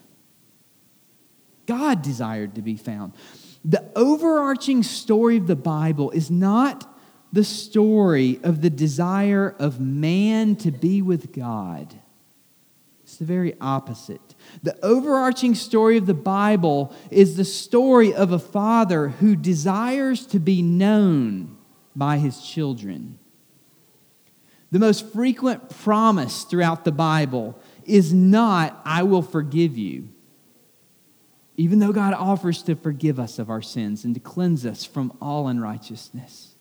God 1.68 2.02
desired 2.02 2.56
to 2.56 2.64
be 2.64 2.78
found. 2.78 3.14
The 3.64 3.88
overarching 3.96 4.82
story 4.82 5.38
of 5.38 5.46
the 5.46 5.56
Bible 5.56 6.10
is 6.10 6.32
not 6.32 6.92
the 7.32 7.44
story 7.44 8.40
of 8.42 8.64
the 8.64 8.72
desire 8.72 9.56
of 9.60 9.80
man 9.80 10.56
to 10.56 10.72
be 10.72 11.04
with 11.04 11.34
God. 11.34 11.94
It's 13.04 13.18
the 13.18 13.26
very 13.26 13.54
opposite. 13.62 14.34
The 14.64 14.84
overarching 14.84 15.54
story 15.54 15.98
of 15.98 16.08
the 16.08 16.16
Bible 16.16 16.96
is 17.12 17.38
the 17.38 17.46
story 17.46 18.12
of 18.12 18.32
a 18.32 18.40
father 18.40 19.10
who 19.10 19.36
desires 19.36 20.26
to 20.26 20.40
be 20.40 20.64
known 20.64 21.58
by 21.96 22.18
his 22.18 22.42
children. 22.42 23.20
The 24.72 24.80
most 24.80 25.12
frequent 25.12 25.70
promise 25.70 26.44
throughout 26.44 26.86
the 26.86 26.92
Bible 26.92 27.60
is 27.86 28.14
not, 28.14 28.80
I 28.86 29.04
will 29.04 29.22
forgive 29.22 29.78
you 29.78 30.10
even 31.62 31.78
though 31.78 31.92
God 31.92 32.16
offers 32.16 32.64
to 32.64 32.76
forgive 32.76 33.20
us 33.20 33.38
of 33.38 33.52
our 33.52 33.62
sins 33.62 34.04
and 34.04 34.16
to 34.16 34.20
cleanse 34.20 34.66
us 34.66 34.84
from 34.84 35.16
all 35.22 35.48
unrighteousness. 35.48 36.56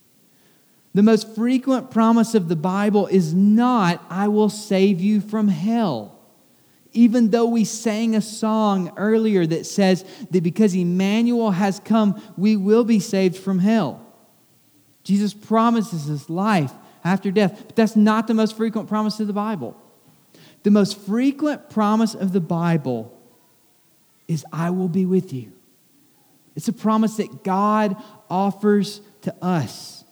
The 0.92 1.02
most 1.02 1.34
frequent 1.34 1.90
promise 1.90 2.34
of 2.34 2.48
the 2.48 2.56
Bible 2.56 3.06
is 3.06 3.32
not, 3.32 4.04
I 4.10 4.28
will 4.28 4.50
save 4.50 5.00
you 5.00 5.22
from 5.22 5.48
hell. 5.48 6.18
Even 6.92 7.30
though 7.30 7.46
we 7.46 7.64
sang 7.64 8.14
a 8.14 8.20
song 8.20 8.92
earlier 8.98 9.46
that 9.46 9.64
says 9.64 10.04
that 10.32 10.42
because 10.42 10.74
Emmanuel 10.74 11.52
has 11.52 11.80
come, 11.80 12.20
we 12.36 12.56
will 12.56 12.84
be 12.84 13.00
saved 13.00 13.36
from 13.36 13.60
hell. 13.60 14.04
Jesus 15.02 15.32
promises 15.34 16.10
us 16.10 16.28
life 16.28 16.72
after 17.04 17.30
death, 17.30 17.62
but 17.66 17.76
that's 17.76 17.96
not 17.96 18.26
the 18.26 18.34
most 18.34 18.56
frequent 18.56 18.88
promise 18.88 19.20
of 19.20 19.26
the 19.26 19.32
Bible. 19.32 19.76
The 20.62 20.70
most 20.70 20.98
frequent 20.98 21.70
promise 21.70 22.14
of 22.14 22.32
the 22.32 22.40
Bible 22.40 23.16
is 24.28 24.44
I 24.52 24.70
will 24.70 24.88
be 24.88 25.06
with 25.06 25.32
you. 25.32 25.52
It's 26.54 26.68
a 26.68 26.72
promise 26.72 27.16
that 27.16 27.42
God 27.42 27.96
offers 28.28 29.00
to 29.22 29.34
us. 29.42 30.04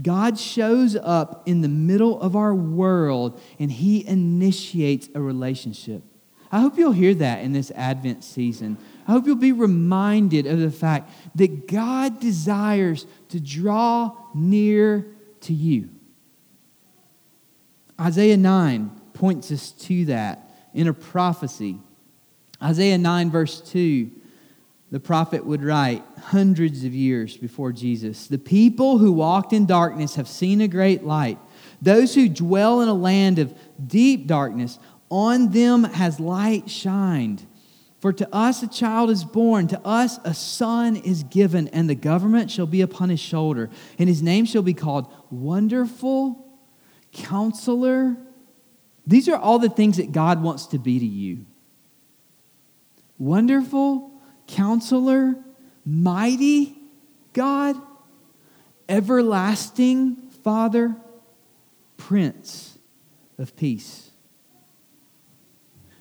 God 0.00 0.38
shows 0.38 0.96
up 0.96 1.42
in 1.46 1.60
the 1.60 1.68
middle 1.68 2.20
of 2.20 2.36
our 2.36 2.54
world 2.54 3.40
and 3.58 3.70
he 3.70 4.06
initiates 4.06 5.08
a 5.14 5.20
relationship. 5.20 6.02
I 6.52 6.60
hope 6.60 6.78
you'll 6.78 6.92
hear 6.92 7.14
that 7.14 7.42
in 7.42 7.52
this 7.52 7.70
Advent 7.72 8.24
season. 8.24 8.76
I 9.06 9.12
hope 9.12 9.26
you'll 9.26 9.36
be 9.36 9.52
reminded 9.52 10.46
of 10.46 10.58
the 10.58 10.70
fact 10.70 11.10
that 11.36 11.68
God 11.68 12.20
desires 12.20 13.06
to 13.28 13.40
draw 13.40 14.16
near 14.34 15.06
to 15.42 15.52
you. 15.52 15.90
Isaiah 18.00 18.36
9 18.36 18.90
points 19.14 19.52
us 19.52 19.72
to 19.72 20.06
that 20.06 20.50
in 20.74 20.88
a 20.88 20.94
prophecy 20.94 21.78
Isaiah 22.62 22.98
9, 22.98 23.30
verse 23.30 23.60
2, 23.60 24.10
the 24.90 25.00
prophet 25.00 25.46
would 25.46 25.62
write 25.62 26.02
hundreds 26.18 26.84
of 26.84 26.94
years 26.94 27.36
before 27.36 27.72
Jesus 27.72 28.26
The 28.26 28.38
people 28.38 28.98
who 28.98 29.12
walked 29.12 29.52
in 29.52 29.66
darkness 29.66 30.16
have 30.16 30.28
seen 30.28 30.60
a 30.60 30.68
great 30.68 31.04
light. 31.04 31.38
Those 31.80 32.14
who 32.14 32.28
dwell 32.28 32.80
in 32.82 32.88
a 32.88 32.94
land 32.94 33.38
of 33.38 33.54
deep 33.86 34.26
darkness, 34.26 34.78
on 35.10 35.50
them 35.50 35.84
has 35.84 36.20
light 36.20 36.70
shined. 36.70 37.46
For 38.00 38.14
to 38.14 38.34
us 38.34 38.62
a 38.62 38.68
child 38.68 39.10
is 39.10 39.24
born, 39.24 39.68
to 39.68 39.86
us 39.86 40.18
a 40.24 40.32
son 40.32 40.96
is 40.96 41.22
given, 41.24 41.68
and 41.68 41.90
the 41.90 41.94
government 41.94 42.50
shall 42.50 42.66
be 42.66 42.80
upon 42.80 43.10
his 43.10 43.20
shoulder, 43.20 43.68
and 43.98 44.08
his 44.08 44.22
name 44.22 44.46
shall 44.46 44.62
be 44.62 44.72
called 44.72 45.12
Wonderful, 45.30 46.46
Counselor. 47.12 48.16
These 49.06 49.28
are 49.28 49.36
all 49.36 49.58
the 49.58 49.68
things 49.68 49.98
that 49.98 50.12
God 50.12 50.42
wants 50.42 50.66
to 50.68 50.78
be 50.78 50.98
to 50.98 51.06
you. 51.06 51.44
Wonderful, 53.18 54.10
Counselor, 54.46 55.34
Mighty 55.84 56.78
God, 57.34 57.76
Everlasting 58.88 60.16
Father, 60.42 60.96
Prince 61.98 62.78
of 63.36 63.54
Peace. 63.56 64.10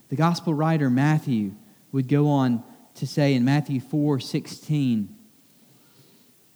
The 0.10 0.16
gospel 0.16 0.54
writer 0.54 0.90
Matthew 0.90 1.54
would 1.92 2.08
go 2.08 2.28
on 2.28 2.64
to 2.96 3.08
say 3.08 3.34
in 3.36 3.46
Matthew 3.46 3.80
4 3.80 4.20
16, 4.20 5.16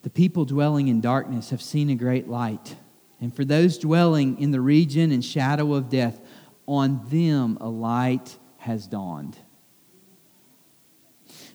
the 0.02 0.10
people 0.10 0.44
dwelling 0.44 0.89
in 0.89 1.00
darkness 1.00 1.52
have 1.52 1.62
seen 1.62 1.89
a 1.89 1.96
great 1.96 2.28
light. 2.28 2.76
And 3.22 3.34
for 3.34 3.46
those 3.46 3.78
dwelling 3.78 4.39
in 4.39 4.52
the 4.52 4.60
region 4.60 5.12
and 5.12 5.24
shadow 5.24 5.74
of 5.74 5.89
death, 5.89 6.20
on 6.66 7.02
them 7.10 7.58
a 7.62 7.70
light 7.70 8.38
has 8.58 8.86
dawned. 8.86 9.38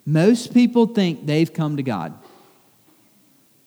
Most 0.07 0.55
people 0.55 0.87
think 0.87 1.27
they've 1.27 1.53
come 1.53 1.77
to 1.77 1.83
God. 1.83 2.19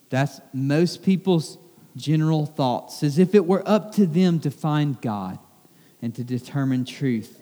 That's 0.10 0.41
most 0.54 1.04
people's 1.04 1.58
general 1.96 2.46
thoughts, 2.46 3.04
as 3.04 3.20
if 3.20 3.36
it 3.36 3.46
were 3.46 3.62
up 3.67 3.94
to 3.96 4.08
them 4.08 4.39
to 4.39 4.52
find 4.52 5.00
God 5.02 5.38
and 6.02 6.15
to 6.15 6.24
determine 6.24 6.86
truth. 6.86 7.40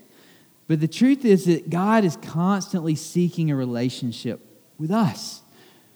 But 0.70 0.82
the 0.82 0.88
truth 0.88 1.26
is 1.26 1.46
that 1.46 1.72
God 1.72 2.06
is 2.06 2.16
constantly 2.16 2.94
seeking 2.94 3.50
a 3.50 3.56
relationship 3.56 4.40
with 4.78 4.92
us. 4.92 5.42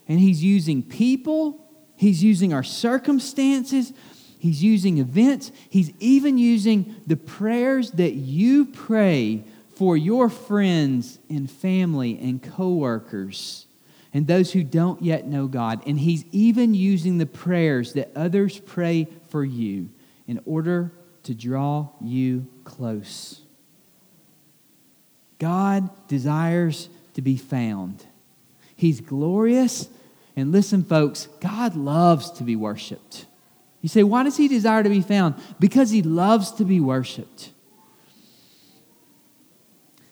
And 0.07 0.19
He's 0.19 0.43
using 0.43 0.81
people, 0.81 1.63
He's 1.95 2.23
using 2.23 2.53
our 2.53 2.63
circumstances, 2.63 3.93
He's 4.39 4.63
using 4.63 4.97
events, 4.97 5.51
He's 5.69 5.91
even 5.99 6.39
using 6.39 6.95
the 7.05 7.15
prayers 7.15 7.91
that 7.91 8.15
you 8.15 8.65
pray 8.65 9.43
for 9.75 9.95
your 9.95 10.27
friends 10.27 11.19
and 11.29 11.49
family 11.49 12.17
and 12.19 12.41
coworkers 12.41 13.67
and 14.12 14.25
those 14.25 14.53
who 14.53 14.63
don't 14.63 15.03
yet 15.03 15.27
know 15.27 15.45
God. 15.45 15.83
And 15.86 15.99
He's 15.99 16.25
even 16.31 16.73
using 16.73 17.19
the 17.19 17.27
prayers 17.27 17.93
that 17.93 18.09
others 18.15 18.57
pray 18.57 19.07
for 19.29 19.45
you 19.45 19.89
in 20.27 20.41
order 20.45 20.91
to 21.23 21.36
draw 21.36 21.89
you 22.01 22.47
close. 22.63 23.42
God 25.39 25.89
desires 26.07 26.89
to 27.13 27.21
be 27.21 27.37
found. 27.37 28.05
He's 28.75 29.01
glorious. 29.01 29.87
And 30.35 30.51
listen, 30.51 30.83
folks, 30.83 31.27
God 31.39 31.75
loves 31.75 32.31
to 32.31 32.43
be 32.43 32.55
worshiped. 32.55 33.25
You 33.81 33.89
say, 33.89 34.03
why 34.03 34.23
does 34.23 34.37
He 34.37 34.47
desire 34.47 34.83
to 34.83 34.89
be 34.89 35.01
found? 35.01 35.35
Because 35.59 35.91
He 35.91 36.01
loves 36.01 36.51
to 36.53 36.63
be 36.63 36.79
worshiped. 36.79 37.51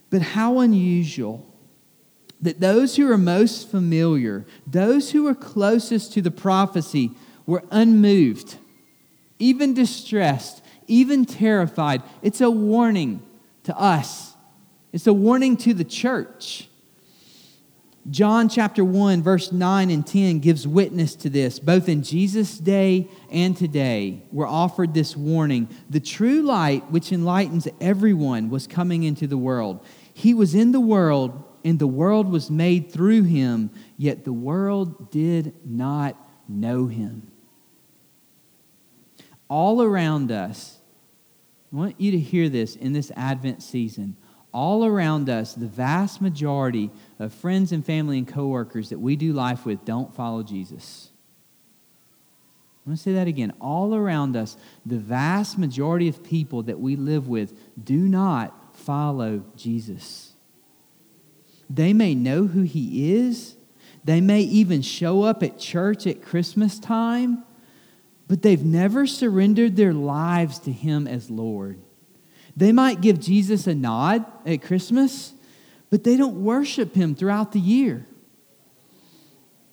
But 0.10 0.22
how 0.22 0.60
unusual 0.60 1.48
that 2.42 2.60
those 2.60 2.96
who 2.96 3.10
are 3.10 3.18
most 3.18 3.70
familiar, 3.70 4.46
those 4.68 5.12
who 5.12 5.28
are 5.28 5.36
closest 5.36 6.12
to 6.14 6.22
the 6.22 6.32
prophecy, 6.32 7.12
were 7.46 7.64
unmoved, 7.72 8.58
even 9.40 9.74
distressed, 9.74 10.64
even 10.88 11.26
terrified. 11.26 12.02
It's 12.22 12.42
a 12.42 12.52
warning 12.52 13.22
to 13.64 13.78
us, 13.78 14.31
it's 14.94 15.08
a 15.08 15.14
warning 15.14 15.58
to 15.58 15.74
the 15.74 15.84
church. 15.84 16.68
John 18.10 18.50
chapter 18.50 18.84
1, 18.84 19.22
verse 19.22 19.52
9 19.52 19.92
and 19.92 20.06
10 20.06 20.40
gives 20.40 20.68
witness 20.68 21.14
to 21.18 21.30
this. 21.30 21.60
Both 21.60 21.88
in 21.88 22.02
Jesus' 22.02 22.58
day 22.58 23.08
and 23.30 23.56
today, 23.56 24.24
we're 24.32 24.48
offered 24.48 24.94
this 24.94 25.16
warning. 25.16 25.70
The 25.90 26.00
true 26.00 26.42
light, 26.42 26.90
which 26.90 27.12
enlightens 27.12 27.68
everyone, 27.80 28.50
was 28.50 28.66
coming 28.66 29.04
into 29.04 29.28
the 29.28 29.38
world. 29.38 29.86
He 30.14 30.34
was 30.34 30.56
in 30.56 30.72
the 30.72 30.80
world, 30.80 31.44
and 31.64 31.78
the 31.78 31.88
world 31.88 32.32
was 32.32 32.50
made 32.50 32.92
through 32.92 33.24
him, 33.24 33.70
yet 33.98 34.26
the 34.26 34.34
world 34.34 35.12
did 35.12 35.54
not 35.64 36.18
know 36.50 36.88
him. 36.88 37.32
All 39.48 39.84
around 39.84 40.32
us, 40.32 40.80
I 41.72 41.76
want 41.76 42.02
you 42.02 42.12
to 42.12 42.20
hear 42.20 42.50
this 42.50 42.76
in 42.76 42.94
this 42.94 43.12
Advent 43.16 43.62
season 43.62 44.18
all 44.54 44.86
around 44.86 45.30
us, 45.30 45.54
the 45.54 45.68
vast 45.68 46.22
majority 46.22 46.92
of 47.20 47.34
friends 47.34 47.72
and 47.72 47.86
family 47.86 48.18
and 48.18 48.28
coworkers 48.28 48.90
that 48.90 49.00
we 49.00 49.16
do 49.16 49.34
life 49.34 49.66
with 49.66 49.86
don't 49.86 50.14
follow 50.14 50.44
Jesus. 50.44 51.10
I'm 52.86 52.92
going 52.92 52.98
to 52.98 53.04
say 53.04 53.14
that 53.14 53.28
again. 53.28 53.54
All 53.62 53.94
around 53.94 54.36
us, 54.36 54.58
the 54.86 54.98
vast 54.98 55.58
majority 55.58 56.08
of 56.08 56.24
people 56.24 56.64
that 56.64 56.80
we 56.80 56.96
live 56.96 57.28
with 57.28 57.54
do 57.82 57.98
not 57.98 58.76
follow 58.76 59.44
Jesus. 59.56 60.34
They 61.70 61.94
may 61.94 62.16
know 62.16 62.48
who 62.48 62.64
he 62.64 63.14
is, 63.14 63.56
they 64.04 64.20
may 64.20 64.42
even 64.42 64.82
show 64.82 65.22
up 65.22 65.44
at 65.44 65.60
church 65.60 66.08
at 66.08 66.24
Christmas 66.24 66.80
time, 66.80 67.44
but 68.28 68.42
they've 68.42 68.64
never 68.64 69.06
surrendered 69.06 69.76
their 69.76 69.94
lives 69.94 70.58
to 70.60 70.72
him 70.72 71.08
as 71.08 71.30
Lord. 71.30 71.80
They 72.56 72.72
might 72.72 73.02
give 73.02 73.20
Jesus 73.20 73.68
a 73.68 73.76
nod 73.76 74.26
at 74.46 74.62
Christmas, 74.62 75.34
but 75.90 76.04
they 76.04 76.18
don't 76.18 76.44
worship 76.44 76.96
him 76.96 77.16
throughout 77.16 77.52
the 77.52 77.60
year. 77.60 78.06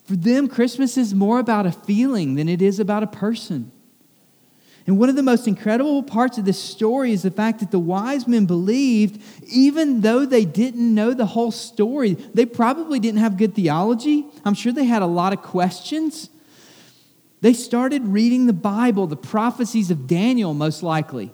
For 0.05 0.15
them, 0.15 0.47
Christmas 0.47 0.97
is 0.97 1.13
more 1.13 1.39
about 1.39 1.65
a 1.65 1.71
feeling 1.71 2.35
than 2.35 2.49
it 2.49 2.61
is 2.61 2.79
about 2.79 3.03
a 3.03 3.07
person. 3.07 3.71
And 4.87 4.97
one 4.97 5.07
of 5.07 5.15
the 5.15 5.21
most 5.21 5.47
incredible 5.47 6.01
parts 6.01 6.39
of 6.39 6.45
this 6.45 6.57
story 6.57 7.11
is 7.11 7.21
the 7.21 7.29
fact 7.29 7.59
that 7.59 7.69
the 7.69 7.77
wise 7.77 8.27
men 8.27 8.47
believed, 8.47 9.21
even 9.47 10.01
though 10.01 10.25
they 10.25 10.45
didn't 10.45 10.95
know 10.95 11.13
the 11.13 11.27
whole 11.27 11.51
story, 11.51 12.15
they 12.33 12.47
probably 12.47 12.99
didn't 12.99 13.19
have 13.19 13.37
good 13.37 13.53
theology. 13.53 14.25
I'm 14.43 14.55
sure 14.55 14.71
they 14.71 14.85
had 14.85 15.03
a 15.03 15.05
lot 15.05 15.31
of 15.31 15.43
questions. 15.43 16.31
They 17.41 17.53
started 17.53 18.07
reading 18.07 18.47
the 18.47 18.53
Bible, 18.53 19.05
the 19.05 19.15
prophecies 19.15 19.91
of 19.91 20.07
Daniel, 20.07 20.55
most 20.55 20.81
likely. 20.81 21.31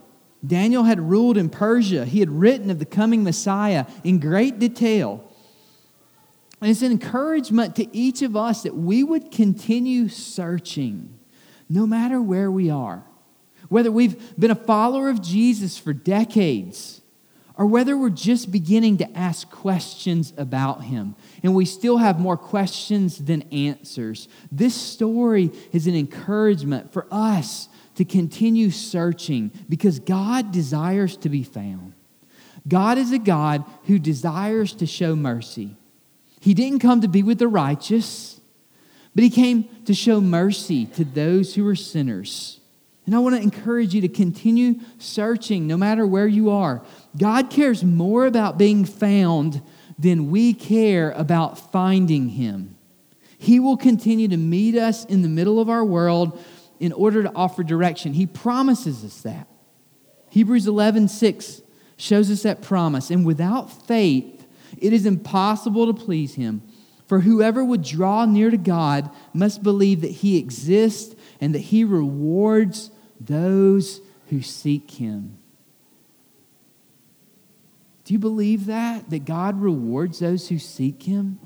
Daniel 0.47 0.83
had 0.83 0.99
ruled 0.99 1.37
in 1.37 1.49
Persia. 1.49 2.05
He 2.05 2.19
had 2.19 2.29
written 2.29 2.69
of 2.69 2.79
the 2.79 2.85
coming 2.85 3.23
Messiah 3.23 3.85
in 4.03 4.19
great 4.19 4.59
detail. 4.59 5.23
And 6.61 6.71
it's 6.71 6.81
an 6.81 6.91
encouragement 6.91 7.75
to 7.75 7.95
each 7.95 8.21
of 8.21 8.35
us 8.35 8.63
that 8.63 8.75
we 8.75 9.03
would 9.03 9.31
continue 9.31 10.09
searching 10.09 11.19
no 11.69 11.85
matter 11.85 12.21
where 12.21 12.49
we 12.49 12.69
are. 12.69 13.03
Whether 13.69 13.91
we've 13.91 14.39
been 14.39 14.51
a 14.51 14.55
follower 14.55 15.09
of 15.09 15.21
Jesus 15.21 15.77
for 15.77 15.93
decades 15.93 17.01
or 17.57 17.65
whether 17.65 17.97
we're 17.97 18.09
just 18.09 18.51
beginning 18.51 18.97
to 18.97 19.17
ask 19.17 19.49
questions 19.49 20.33
about 20.37 20.83
him 20.83 21.15
and 21.41 21.55
we 21.55 21.65
still 21.65 21.97
have 21.97 22.19
more 22.19 22.37
questions 22.37 23.17
than 23.17 23.41
answers. 23.51 24.27
This 24.51 24.75
story 24.75 25.51
is 25.71 25.87
an 25.87 25.95
encouragement 25.95 26.91
for 26.93 27.07
us 27.09 27.69
to 27.95 28.05
continue 28.05 28.71
searching 28.71 29.51
because 29.67 29.99
God 29.99 30.51
desires 30.51 31.17
to 31.17 31.29
be 31.29 31.43
found. 31.43 31.93
God 32.67 32.97
is 32.97 33.11
a 33.11 33.19
God 33.19 33.63
who 33.85 33.99
desires 33.99 34.73
to 34.73 34.85
show 34.85 35.15
mercy. 35.15 35.75
He 36.39 36.53
didn't 36.53 36.79
come 36.79 37.01
to 37.01 37.07
be 37.07 37.23
with 37.23 37.39
the 37.39 37.47
righteous, 37.47 38.39
but 39.13 39.23
He 39.23 39.29
came 39.29 39.67
to 39.85 39.93
show 39.93 40.19
mercy 40.19 40.85
to 40.87 41.05
those 41.05 41.55
who 41.55 41.67
are 41.67 41.75
sinners. 41.75 42.59
And 43.05 43.15
I 43.15 43.19
want 43.19 43.35
to 43.35 43.41
encourage 43.41 43.93
you 43.93 44.01
to 44.01 44.07
continue 44.07 44.79
searching 44.97 45.67
no 45.67 45.77
matter 45.77 46.07
where 46.07 46.27
you 46.27 46.49
are. 46.49 46.83
God 47.17 47.51
cares 47.51 47.83
more 47.83 48.25
about 48.25 48.57
being 48.57 48.83
found 48.83 49.61
than 49.97 50.31
we 50.31 50.53
care 50.53 51.11
about 51.11 51.71
finding 51.71 52.29
Him. 52.29 52.75
He 53.37 53.59
will 53.59 53.77
continue 53.77 54.27
to 54.27 54.37
meet 54.37 54.75
us 54.75 55.05
in 55.05 55.21
the 55.21 55.29
middle 55.29 55.59
of 55.59 55.69
our 55.69 55.85
world 55.85 56.43
in 56.85 56.93
order 56.93 57.23
to 57.23 57.31
offer 57.35 57.63
direction. 57.63 58.13
He 58.13 58.27
promises 58.27 59.03
us 59.03 59.21
that. 59.21 59.47
Hebrews 60.29 60.67
11, 60.67 61.07
6 61.07 61.61
shows 61.97 62.29
us 62.29 62.43
that 62.43 62.61
promise. 62.61 63.09
And 63.09 63.25
without 63.25 63.87
faith, 63.87 64.45
it 64.77 64.93
is 64.93 65.05
impossible 65.05 65.91
to 65.91 66.05
please 66.05 66.35
him. 66.35 66.61
For 67.07 67.21
whoever 67.21 67.63
would 67.63 67.83
draw 67.83 68.25
near 68.25 68.49
to 68.49 68.57
God 68.57 69.09
must 69.33 69.63
believe 69.63 70.01
that 70.01 70.11
he 70.11 70.37
exists 70.37 71.15
and 71.39 71.53
that 71.55 71.59
he 71.59 71.83
rewards 71.83 72.91
those 73.19 74.01
who 74.29 74.41
seek 74.41 74.91
him. 74.91 75.37
Do 78.03 78.13
you 78.13 78.19
believe 78.19 78.67
that? 78.67 79.09
That 79.09 79.25
God 79.25 79.61
rewards 79.61 80.19
those 80.19 80.49
who 80.49 80.59
seek 80.59 81.03
him? 81.03 81.39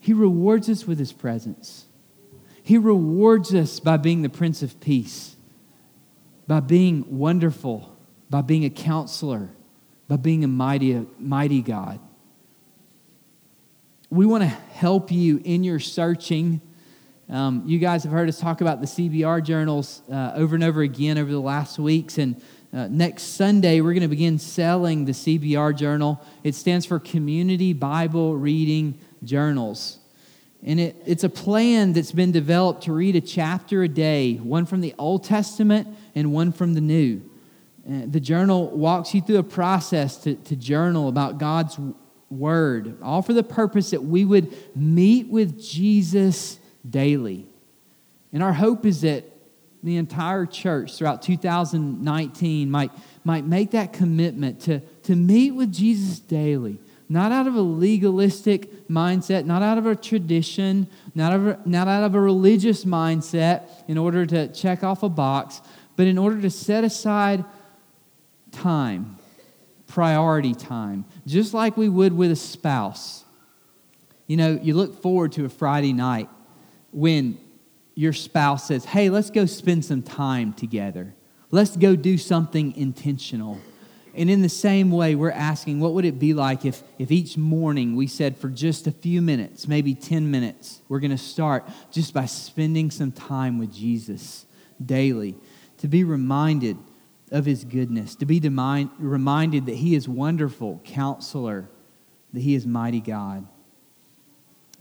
He 0.00 0.12
rewards 0.12 0.68
us 0.68 0.86
with 0.86 0.98
his 0.98 1.12
presence. 1.12 1.85
He 2.66 2.78
rewards 2.78 3.54
us 3.54 3.78
by 3.78 3.96
being 3.96 4.22
the 4.22 4.28
Prince 4.28 4.60
of 4.60 4.80
Peace, 4.80 5.36
by 6.48 6.58
being 6.58 7.16
wonderful, 7.16 7.96
by 8.28 8.40
being 8.40 8.64
a 8.64 8.70
counselor, 8.70 9.50
by 10.08 10.16
being 10.16 10.42
a 10.42 10.48
mighty, 10.48 11.06
mighty 11.16 11.62
God. 11.62 12.00
We 14.10 14.26
want 14.26 14.42
to 14.42 14.48
help 14.48 15.12
you 15.12 15.40
in 15.44 15.62
your 15.62 15.78
searching. 15.78 16.60
Um, 17.28 17.62
you 17.66 17.78
guys 17.78 18.02
have 18.02 18.10
heard 18.10 18.28
us 18.28 18.40
talk 18.40 18.60
about 18.60 18.80
the 18.80 18.88
CBR 18.88 19.44
journals 19.44 20.02
uh, 20.10 20.32
over 20.34 20.56
and 20.56 20.64
over 20.64 20.82
again 20.82 21.18
over 21.18 21.30
the 21.30 21.38
last 21.38 21.78
weeks. 21.78 22.18
And 22.18 22.42
uh, 22.72 22.88
next 22.88 23.36
Sunday, 23.36 23.80
we're 23.80 23.92
going 23.92 24.02
to 24.02 24.08
begin 24.08 24.40
selling 24.40 25.04
the 25.04 25.12
CBR 25.12 25.76
journal. 25.76 26.20
It 26.42 26.56
stands 26.56 26.84
for 26.84 26.98
Community 26.98 27.72
Bible 27.72 28.36
Reading 28.36 28.98
Journals. 29.22 30.00
And 30.66 30.80
it, 30.80 30.96
it's 31.06 31.22
a 31.22 31.28
plan 31.28 31.92
that's 31.92 32.10
been 32.10 32.32
developed 32.32 32.82
to 32.84 32.92
read 32.92 33.14
a 33.14 33.20
chapter 33.20 33.84
a 33.84 33.88
day, 33.88 34.34
one 34.34 34.66
from 34.66 34.80
the 34.80 34.94
Old 34.98 35.22
Testament 35.22 35.86
and 36.16 36.32
one 36.32 36.50
from 36.50 36.74
the 36.74 36.80
New. 36.80 37.22
Uh, 37.88 38.02
the 38.06 38.18
journal 38.18 38.68
walks 38.70 39.14
you 39.14 39.20
through 39.20 39.38
a 39.38 39.44
process 39.44 40.16
to, 40.18 40.34
to 40.34 40.56
journal 40.56 41.08
about 41.08 41.38
God's 41.38 41.78
word, 42.28 42.98
all 43.00 43.22
for 43.22 43.32
the 43.32 43.44
purpose 43.44 43.90
that 43.90 44.02
we 44.02 44.24
would 44.24 44.52
meet 44.76 45.28
with 45.28 45.62
Jesus 45.62 46.58
daily. 46.88 47.46
And 48.32 48.42
our 48.42 48.52
hope 48.52 48.84
is 48.84 49.02
that 49.02 49.24
the 49.84 49.96
entire 49.96 50.46
church 50.46 50.96
throughout 50.96 51.22
2019 51.22 52.68
might, 52.68 52.90
might 53.22 53.46
make 53.46 53.70
that 53.70 53.92
commitment 53.92 54.62
to, 54.62 54.80
to 55.04 55.14
meet 55.14 55.52
with 55.52 55.72
Jesus 55.72 56.18
daily 56.18 56.80
not 57.08 57.30
out 57.32 57.46
of 57.46 57.54
a 57.54 57.60
legalistic 57.60 58.88
mindset, 58.88 59.44
not 59.44 59.62
out 59.62 59.78
of 59.78 59.86
a 59.86 59.94
tradition, 59.94 60.88
not, 61.14 61.32
out 61.32 61.40
of 61.40 61.46
a, 61.46 61.60
not 61.64 61.88
out 61.88 62.02
of 62.02 62.14
a 62.14 62.20
religious 62.20 62.84
mindset 62.84 63.68
in 63.86 63.96
order 63.96 64.26
to 64.26 64.48
check 64.48 64.82
off 64.82 65.02
a 65.02 65.08
box, 65.08 65.60
but 65.94 66.06
in 66.06 66.18
order 66.18 66.40
to 66.40 66.50
set 66.50 66.82
aside 66.82 67.44
time, 68.50 69.16
priority 69.86 70.54
time, 70.54 71.04
just 71.26 71.54
like 71.54 71.76
we 71.76 71.88
would 71.88 72.12
with 72.12 72.32
a 72.32 72.36
spouse. 72.36 73.24
You 74.26 74.36
know, 74.36 74.58
you 74.60 74.74
look 74.74 75.00
forward 75.00 75.32
to 75.32 75.44
a 75.44 75.48
Friday 75.48 75.92
night 75.92 76.28
when 76.92 77.38
your 77.94 78.12
spouse 78.12 78.66
says, 78.66 78.84
Hey, 78.84 79.10
let's 79.10 79.30
go 79.30 79.46
spend 79.46 79.84
some 79.84 80.02
time 80.02 80.52
together. 80.52 81.14
Let's 81.52 81.76
go 81.76 81.94
do 81.94 82.18
something 82.18 82.76
intentional. 82.76 83.60
And 84.16 84.30
in 84.30 84.40
the 84.40 84.48
same 84.48 84.90
way, 84.90 85.14
we're 85.14 85.30
asking, 85.30 85.78
what 85.78 85.92
would 85.92 86.06
it 86.06 86.18
be 86.18 86.32
like 86.32 86.64
if, 86.64 86.82
if 86.98 87.12
each 87.12 87.36
morning 87.36 87.96
we 87.96 88.06
said 88.06 88.38
for 88.38 88.48
just 88.48 88.86
a 88.86 88.90
few 88.90 89.20
minutes, 89.20 89.68
maybe 89.68 89.94
10 89.94 90.30
minutes, 90.30 90.80
we're 90.88 91.00
going 91.00 91.10
to 91.10 91.18
start 91.18 91.68
just 91.92 92.14
by 92.14 92.24
spending 92.24 92.90
some 92.90 93.12
time 93.12 93.58
with 93.58 93.74
Jesus 93.74 94.46
daily, 94.84 95.36
to 95.78 95.88
be 95.88 96.02
reminded 96.02 96.78
of 97.30 97.44
his 97.44 97.64
goodness, 97.64 98.14
to 98.16 98.24
be 98.24 98.40
reminded 98.40 99.66
that 99.66 99.74
he 99.74 99.94
is 99.94 100.08
wonderful 100.08 100.80
counselor, 100.84 101.68
that 102.32 102.40
he 102.40 102.54
is 102.54 102.66
mighty 102.66 103.00
God. 103.00 103.46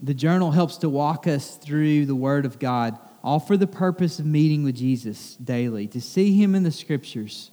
The 0.01 0.13
journal 0.13 0.51
helps 0.51 0.77
to 0.77 0.89
walk 0.89 1.27
us 1.27 1.57
through 1.57 2.05
the 2.05 2.15
Word 2.15 2.45
of 2.45 2.57
God, 2.57 2.97
all 3.21 3.39
for 3.39 3.57
the 3.57 3.67
purpose 3.67 4.17
of 4.17 4.25
meeting 4.25 4.63
with 4.63 4.75
Jesus 4.75 5.35
daily, 5.35 5.87
to 5.87 5.99
see 5.99 6.33
him 6.41 6.55
in 6.55 6.63
the 6.63 6.71
Scriptures 6.71 7.51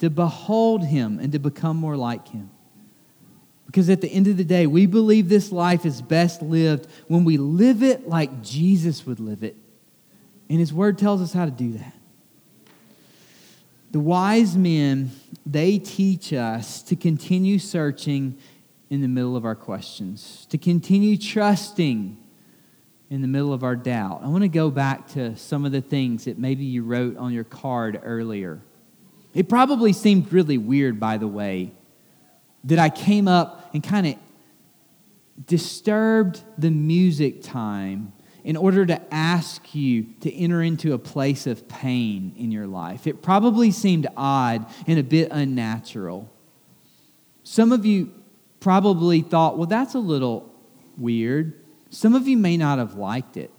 to 0.00 0.10
behold 0.10 0.84
him 0.84 1.18
and 1.18 1.32
to 1.32 1.38
become 1.38 1.76
more 1.76 1.96
like 1.96 2.28
him. 2.28 2.50
Because 3.66 3.88
at 3.88 4.00
the 4.00 4.08
end 4.08 4.26
of 4.26 4.36
the 4.36 4.44
day, 4.44 4.66
we 4.66 4.86
believe 4.86 5.28
this 5.28 5.52
life 5.52 5.86
is 5.86 6.02
best 6.02 6.42
lived 6.42 6.88
when 7.06 7.24
we 7.24 7.36
live 7.36 7.82
it 7.82 8.08
like 8.08 8.42
Jesus 8.42 9.06
would 9.06 9.20
live 9.20 9.44
it. 9.44 9.54
And 10.48 10.58
his 10.58 10.72
word 10.72 10.98
tells 10.98 11.22
us 11.22 11.32
how 11.32 11.44
to 11.44 11.50
do 11.52 11.74
that. 11.74 11.94
The 13.92 14.00
wise 14.00 14.56
men, 14.56 15.12
they 15.46 15.78
teach 15.78 16.32
us 16.32 16.82
to 16.84 16.96
continue 16.96 17.58
searching 17.58 18.38
in 18.88 19.02
the 19.02 19.08
middle 19.08 19.36
of 19.36 19.44
our 19.44 19.54
questions, 19.54 20.46
to 20.50 20.58
continue 20.58 21.16
trusting 21.16 22.16
in 23.10 23.22
the 23.22 23.28
middle 23.28 23.52
of 23.52 23.62
our 23.62 23.76
doubt. 23.76 24.22
I 24.24 24.28
want 24.28 24.42
to 24.42 24.48
go 24.48 24.70
back 24.70 25.08
to 25.08 25.36
some 25.36 25.64
of 25.64 25.72
the 25.72 25.80
things 25.80 26.24
that 26.24 26.38
maybe 26.38 26.64
you 26.64 26.82
wrote 26.84 27.16
on 27.16 27.32
your 27.32 27.44
card 27.44 28.00
earlier. 28.02 28.60
It 29.34 29.48
probably 29.48 29.92
seemed 29.92 30.32
really 30.32 30.58
weird, 30.58 30.98
by 30.98 31.16
the 31.16 31.28
way, 31.28 31.72
that 32.64 32.78
I 32.78 32.88
came 32.88 33.28
up 33.28 33.70
and 33.72 33.82
kind 33.82 34.06
of 34.06 34.14
disturbed 35.46 36.42
the 36.58 36.70
music 36.70 37.42
time 37.42 38.12
in 38.42 38.56
order 38.56 38.86
to 38.86 39.00
ask 39.14 39.74
you 39.74 40.06
to 40.20 40.32
enter 40.34 40.62
into 40.62 40.94
a 40.94 40.98
place 40.98 41.46
of 41.46 41.68
pain 41.68 42.34
in 42.36 42.50
your 42.50 42.66
life. 42.66 43.06
It 43.06 43.22
probably 43.22 43.70
seemed 43.70 44.06
odd 44.16 44.66
and 44.86 44.98
a 44.98 45.02
bit 45.02 45.28
unnatural. 45.30 46.30
Some 47.42 47.72
of 47.72 47.84
you 47.86 48.12
probably 48.58 49.20
thought, 49.20 49.56
well, 49.56 49.66
that's 49.66 49.94
a 49.94 49.98
little 49.98 50.52
weird. 50.96 51.64
Some 51.90 52.14
of 52.14 52.28
you 52.28 52.36
may 52.36 52.56
not 52.56 52.78
have 52.78 52.94
liked 52.94 53.36
it. 53.36 53.50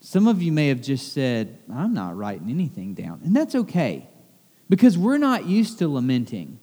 Some 0.00 0.26
of 0.26 0.42
you 0.42 0.50
may 0.50 0.68
have 0.68 0.80
just 0.80 1.12
said, 1.12 1.58
I'm 1.72 1.94
not 1.94 2.16
writing 2.16 2.50
anything 2.50 2.94
down. 2.94 3.20
And 3.24 3.36
that's 3.36 3.54
okay 3.54 4.08
because 4.72 4.96
we're 4.96 5.18
not 5.18 5.44
used 5.44 5.80
to 5.80 5.86
lamenting. 5.86 6.58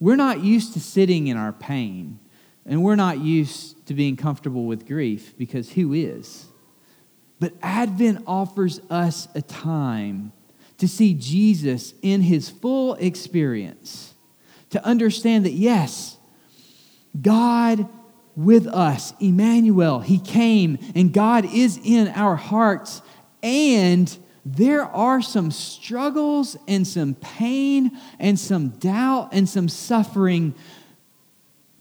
We're 0.00 0.16
not 0.16 0.42
used 0.42 0.72
to 0.72 0.80
sitting 0.80 1.28
in 1.28 1.36
our 1.36 1.52
pain. 1.52 2.18
And 2.66 2.82
we're 2.82 2.96
not 2.96 3.20
used 3.20 3.86
to 3.86 3.94
being 3.94 4.16
comfortable 4.16 4.64
with 4.64 4.84
grief 4.84 5.38
because 5.38 5.70
who 5.70 5.92
is? 5.92 6.46
But 7.38 7.52
Advent 7.62 8.24
offers 8.26 8.80
us 8.90 9.28
a 9.36 9.42
time 9.42 10.32
to 10.78 10.88
see 10.88 11.14
Jesus 11.14 11.94
in 12.02 12.22
his 12.22 12.50
full 12.50 12.94
experience, 12.94 14.12
to 14.70 14.84
understand 14.84 15.46
that, 15.46 15.52
yes, 15.52 16.18
God 17.22 17.88
with 18.34 18.66
us, 18.66 19.14
Emmanuel, 19.20 20.00
he 20.00 20.18
came, 20.18 20.78
and 20.96 21.12
God 21.12 21.44
is 21.44 21.78
in 21.84 22.08
our 22.08 22.34
hearts, 22.34 23.02
and 23.40 24.18
there 24.44 24.84
are 24.84 25.20
some 25.20 25.50
struggles 25.50 26.56
and 26.66 26.86
some 26.86 27.14
pain 27.14 27.98
and 28.18 28.38
some 28.38 28.70
doubt 28.70 29.30
and 29.32 29.48
some 29.48 29.68
suffering 29.68 30.54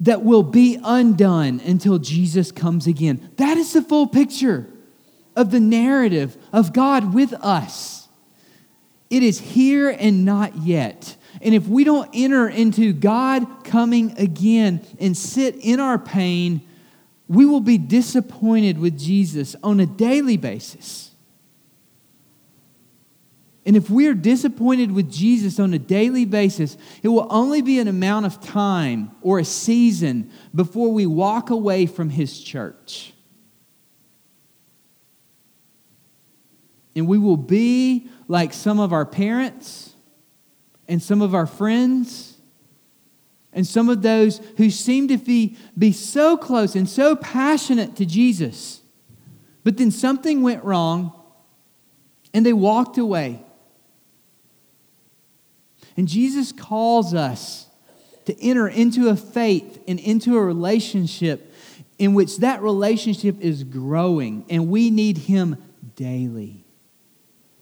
that 0.01 0.23
will 0.23 0.43
be 0.43 0.79
undone 0.83 1.61
until 1.65 1.99
Jesus 1.99 2.51
comes 2.51 2.87
again. 2.87 3.31
That 3.37 3.57
is 3.57 3.73
the 3.73 3.81
full 3.81 4.07
picture 4.07 4.67
of 5.35 5.51
the 5.51 5.59
narrative 5.59 6.37
of 6.51 6.73
God 6.73 7.13
with 7.13 7.33
us. 7.33 8.07
It 9.09 9.23
is 9.23 9.39
here 9.39 9.89
and 9.89 10.23
not 10.23 10.57
yet. 10.57 11.15
And 11.41 11.55
if 11.55 11.67
we 11.67 11.83
don't 11.83 12.09
enter 12.13 12.47
into 12.47 12.93
God 12.93 13.63
coming 13.63 14.17
again 14.17 14.85
and 14.99 15.15
sit 15.15 15.55
in 15.55 15.79
our 15.79 15.97
pain, 15.97 16.61
we 17.27 17.45
will 17.45 17.61
be 17.61 17.77
disappointed 17.77 18.77
with 18.77 18.97
Jesus 18.99 19.55
on 19.63 19.79
a 19.79 19.85
daily 19.85 20.37
basis. 20.37 21.11
And 23.69 23.77
if 23.77 23.87
we 23.87 24.07
are 24.07 24.15
disappointed 24.15 24.91
with 24.91 25.11
Jesus 25.11 25.59
on 25.59 25.75
a 25.75 25.77
daily 25.77 26.25
basis, 26.25 26.75
it 27.03 27.07
will 27.09 27.27
only 27.29 27.61
be 27.61 27.77
an 27.77 27.87
amount 27.87 28.25
of 28.25 28.41
time 28.41 29.11
or 29.21 29.37
a 29.37 29.45
season 29.45 30.31
before 30.55 30.91
we 30.91 31.05
walk 31.05 31.51
away 31.51 31.85
from 31.85 32.09
his 32.09 32.41
church. 32.41 33.13
And 36.95 37.07
we 37.07 37.19
will 37.19 37.37
be 37.37 38.09
like 38.27 38.53
some 38.53 38.79
of 38.79 38.91
our 38.91 39.05
parents 39.05 39.93
and 40.87 40.99
some 40.99 41.21
of 41.21 41.35
our 41.35 41.45
friends 41.45 42.37
and 43.53 43.67
some 43.67 43.87
of 43.87 44.01
those 44.01 44.39
who 44.57 44.71
seem 44.71 45.07
to 45.09 45.17
be, 45.17 45.57
be 45.77 45.91
so 45.91 46.37
close 46.37 46.75
and 46.75 46.89
so 46.89 47.15
passionate 47.15 47.95
to 47.97 48.05
Jesus. 48.07 48.81
But 49.63 49.77
then 49.77 49.91
something 49.91 50.41
went 50.41 50.63
wrong 50.63 51.13
and 52.33 52.43
they 52.43 52.53
walked 52.53 52.97
away. 52.97 53.43
And 55.99 56.07
Jesus 56.07 56.53
calls 56.53 57.13
us 57.13 57.67
to 58.23 58.41
enter 58.41 58.69
into 58.69 59.09
a 59.09 59.17
faith 59.17 59.83
and 59.85 59.99
into 59.99 60.37
a 60.37 60.41
relationship 60.41 61.53
in 61.97 62.13
which 62.13 62.37
that 62.37 62.61
relationship 62.61 63.41
is 63.41 63.65
growing, 63.65 64.45
and 64.49 64.69
we 64.69 64.91
need 64.91 65.17
Him 65.17 65.57
daily. 65.97 66.63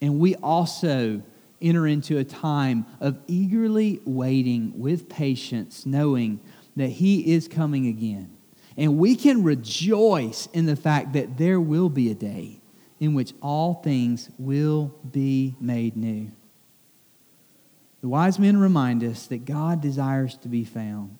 And 0.03 0.19
we 0.19 0.35
also 0.35 1.23
enter 1.59 1.87
into 1.87 2.19
a 2.19 2.23
time 2.23 2.85
of 2.99 3.17
eagerly 3.25 4.01
waiting 4.05 4.79
with 4.79 5.09
patience, 5.09 5.87
knowing 5.87 6.39
that 6.75 6.89
He 6.89 7.33
is 7.33 7.47
coming 7.47 7.87
again. 7.87 8.37
And 8.77 8.99
we 8.99 9.15
can 9.15 9.41
rejoice 9.41 10.47
in 10.53 10.67
the 10.67 10.75
fact 10.75 11.13
that 11.13 11.39
there 11.39 11.59
will 11.59 11.89
be 11.89 12.11
a 12.11 12.13
day 12.13 12.61
in 12.99 13.15
which 13.15 13.33
all 13.41 13.81
things 13.81 14.29
will 14.37 14.93
be 15.11 15.55
made 15.59 15.97
new. 15.97 16.31
The 18.01 18.07
wise 18.07 18.37
men 18.37 18.57
remind 18.57 19.03
us 19.03 19.27
that 19.27 19.45
God 19.45 19.81
desires 19.81 20.37
to 20.37 20.47
be 20.47 20.63
found. 20.63 21.17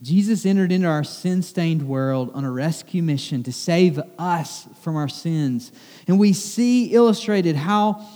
Jesus 0.00 0.46
entered 0.46 0.70
into 0.70 0.86
our 0.86 1.02
sin 1.02 1.42
stained 1.42 1.82
world 1.82 2.30
on 2.32 2.44
a 2.44 2.50
rescue 2.50 3.02
mission 3.02 3.42
to 3.42 3.52
save 3.52 3.98
us 4.16 4.68
from 4.80 4.94
our 4.94 5.08
sins. 5.08 5.72
And 6.06 6.20
we 6.20 6.32
see 6.32 6.94
illustrated 6.94 7.56
how 7.56 8.06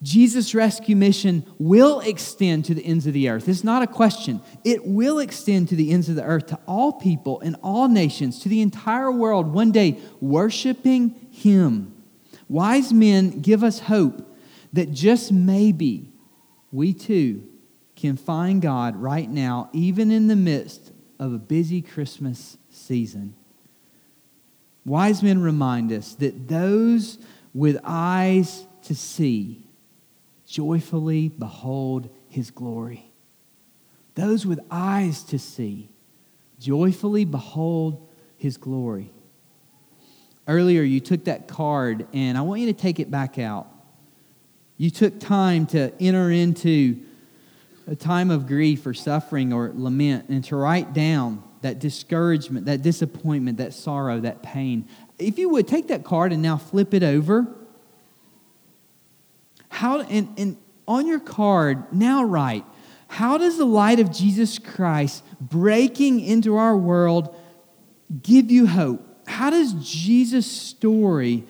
Jesus' 0.00 0.54
rescue 0.54 0.94
mission 0.94 1.44
will 1.58 2.00
extend 2.00 2.66
to 2.66 2.74
the 2.74 2.84
ends 2.84 3.06
of 3.06 3.14
the 3.14 3.30
earth. 3.30 3.48
It's 3.48 3.64
not 3.64 3.82
a 3.82 3.86
question. 3.88 4.40
It 4.62 4.86
will 4.86 5.18
extend 5.18 5.70
to 5.70 5.76
the 5.76 5.90
ends 5.90 6.08
of 6.08 6.14
the 6.14 6.22
earth, 6.22 6.46
to 6.48 6.60
all 6.66 6.92
people 6.92 7.40
and 7.40 7.56
all 7.62 7.88
nations, 7.88 8.38
to 8.40 8.48
the 8.48 8.60
entire 8.60 9.10
world, 9.10 9.48
one 9.48 9.72
day 9.72 9.98
worshiping 10.20 11.28
Him. 11.32 11.94
Wise 12.48 12.92
men 12.92 13.40
give 13.40 13.64
us 13.64 13.80
hope 13.80 14.36
that 14.72 14.92
just 14.92 15.32
maybe 15.32 16.12
we 16.74 16.92
too 16.92 17.46
can 17.94 18.16
find 18.16 18.60
God 18.60 18.96
right 18.96 19.30
now, 19.30 19.70
even 19.72 20.10
in 20.10 20.26
the 20.26 20.34
midst 20.34 20.90
of 21.20 21.32
a 21.32 21.38
busy 21.38 21.80
Christmas 21.80 22.58
season. 22.68 23.36
Wise 24.84 25.22
men 25.22 25.40
remind 25.40 25.92
us 25.92 26.16
that 26.16 26.48
those 26.48 27.18
with 27.54 27.78
eyes 27.84 28.66
to 28.82 28.94
see 28.94 29.68
joyfully 30.48 31.28
behold 31.28 32.10
his 32.28 32.50
glory. 32.50 33.12
Those 34.16 34.44
with 34.44 34.58
eyes 34.68 35.22
to 35.24 35.38
see 35.38 35.90
joyfully 36.58 37.24
behold 37.24 38.08
his 38.36 38.56
glory. 38.56 39.12
Earlier, 40.48 40.82
you 40.82 40.98
took 40.98 41.24
that 41.26 41.46
card, 41.46 42.08
and 42.12 42.36
I 42.36 42.40
want 42.40 42.62
you 42.62 42.66
to 42.66 42.72
take 42.72 42.98
it 42.98 43.12
back 43.12 43.38
out. 43.38 43.73
You 44.76 44.90
took 44.90 45.20
time 45.20 45.66
to 45.66 45.92
enter 46.00 46.30
into 46.30 47.00
a 47.86 47.94
time 47.94 48.30
of 48.30 48.46
grief 48.46 48.86
or 48.86 48.94
suffering 48.94 49.52
or 49.52 49.72
lament 49.74 50.28
and 50.28 50.42
to 50.44 50.56
write 50.56 50.92
down 50.92 51.42
that 51.62 51.78
discouragement, 51.78 52.66
that 52.66 52.82
disappointment, 52.82 53.58
that 53.58 53.72
sorrow, 53.72 54.20
that 54.20 54.42
pain. 54.42 54.88
If 55.18 55.38
you 55.38 55.48
would 55.50 55.68
take 55.68 55.88
that 55.88 56.04
card 56.04 56.32
and 56.32 56.42
now 56.42 56.56
flip 56.56 56.92
it 56.92 57.02
over. 57.02 57.46
How 59.68 60.00
and, 60.02 60.28
and 60.38 60.56
on 60.86 61.06
your 61.06 61.20
card, 61.20 61.92
now 61.92 62.22
write, 62.22 62.64
how 63.08 63.38
does 63.38 63.58
the 63.58 63.64
light 63.64 64.00
of 64.00 64.12
Jesus 64.12 64.58
Christ 64.58 65.24
breaking 65.40 66.20
into 66.20 66.56
our 66.56 66.76
world 66.76 67.34
give 68.22 68.50
you 68.50 68.66
hope? 68.66 69.02
How 69.26 69.50
does 69.50 69.72
Jesus' 69.72 70.50
story 70.50 71.44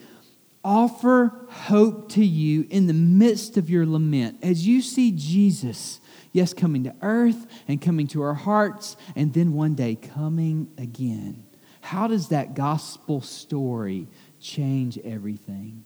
offer 0.65 1.45
hope 1.47 2.09
to 2.09 2.25
you 2.25 2.65
in 2.71 2.87
the 2.87 2.93
midst 2.93 3.55
of 3.55 3.69
your 3.69 3.85
lament 3.85 4.39
as 4.41 4.67
you 4.67 4.81
see 4.81 5.11
Jesus, 5.11 6.01
yes, 6.33 6.53
coming 6.53 6.83
to 6.85 6.95
earth 7.03 7.45
and 7.67 7.79
coming 7.79 8.07
to 8.07 8.23
our 8.23 8.33
hearts, 8.33 8.97
and 9.15 9.31
then 9.33 9.53
one 9.53 9.75
day 9.75 9.95
coming 9.95 10.69
again. 10.79 11.45
How 11.81 12.07
does 12.07 12.29
that 12.29 12.55
gospel 12.55 13.21
story 13.21 14.07
change 14.41 14.97
everything? 14.97 15.85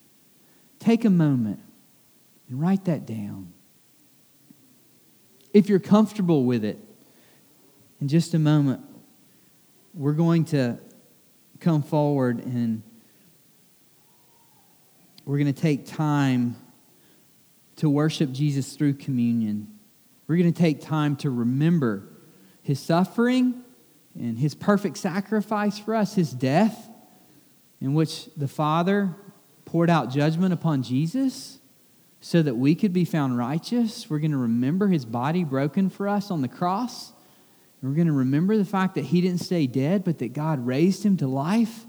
Take 0.79 1.03
a 1.03 1.09
moment 1.09 1.59
and 2.47 2.61
write 2.61 2.85
that 2.85 3.05
down. 3.05 3.51
If 5.53 5.67
you're 5.67 5.79
comfortable 5.79 6.45
with 6.45 6.63
it, 6.63 6.79
in 7.99 8.07
just 8.07 8.33
a 8.33 8.39
moment, 8.39 8.81
we're 9.93 10.13
going 10.13 10.45
to 10.45 10.79
come 11.59 11.83
forward 11.83 12.39
and 12.45 12.81
we're 15.29 15.37
going 15.37 15.53
to 15.53 15.61
take 15.61 15.85
time 15.85 16.55
to 17.75 17.87
worship 17.87 18.31
Jesus 18.31 18.75
through 18.75 18.95
communion. 18.95 19.67
We're 20.25 20.37
going 20.37 20.51
to 20.51 20.59
take 20.59 20.81
time 20.81 21.17
to 21.17 21.29
remember 21.29 22.01
his 22.63 22.79
suffering 22.79 23.61
and 24.15 24.39
his 24.39 24.55
perfect 24.55 24.97
sacrifice 24.97 25.77
for 25.77 25.93
us, 25.93 26.15
his 26.15 26.31
death, 26.31 26.89
in 27.79 27.93
which 27.93 28.27
the 28.37 28.47
Father 28.47 29.13
poured 29.65 29.91
out 29.91 30.09
judgment 30.09 30.51
upon 30.51 30.81
Jesus 30.81 31.59
so 32.21 32.41
that 32.41 32.55
we 32.55 32.73
could 32.73 32.91
be 32.91 33.05
found 33.05 33.37
righteous. 33.37 34.09
We're 34.09 34.17
going 34.17 34.31
to 34.31 34.37
remember 34.37 34.87
his 34.87 35.05
body 35.05 35.43
broken 35.43 35.91
for 35.91 36.07
us 36.07 36.31
on 36.31 36.41
the 36.41 36.47
cross 36.47 37.13
We're 37.83 37.91
going 37.91 38.07
to 38.07 38.13
remember 38.13 38.57
the 38.57 38.65
fact 38.65 38.95
that 38.95 39.05
he 39.05 39.21
didn't 39.21 39.41
stay 39.41 39.67
dead, 39.67 40.03
but 40.03 40.17
that 40.17 40.33
God 40.33 40.65
raised 40.65 41.05
him 41.05 41.17
to 41.17 41.27
life. 41.27 41.85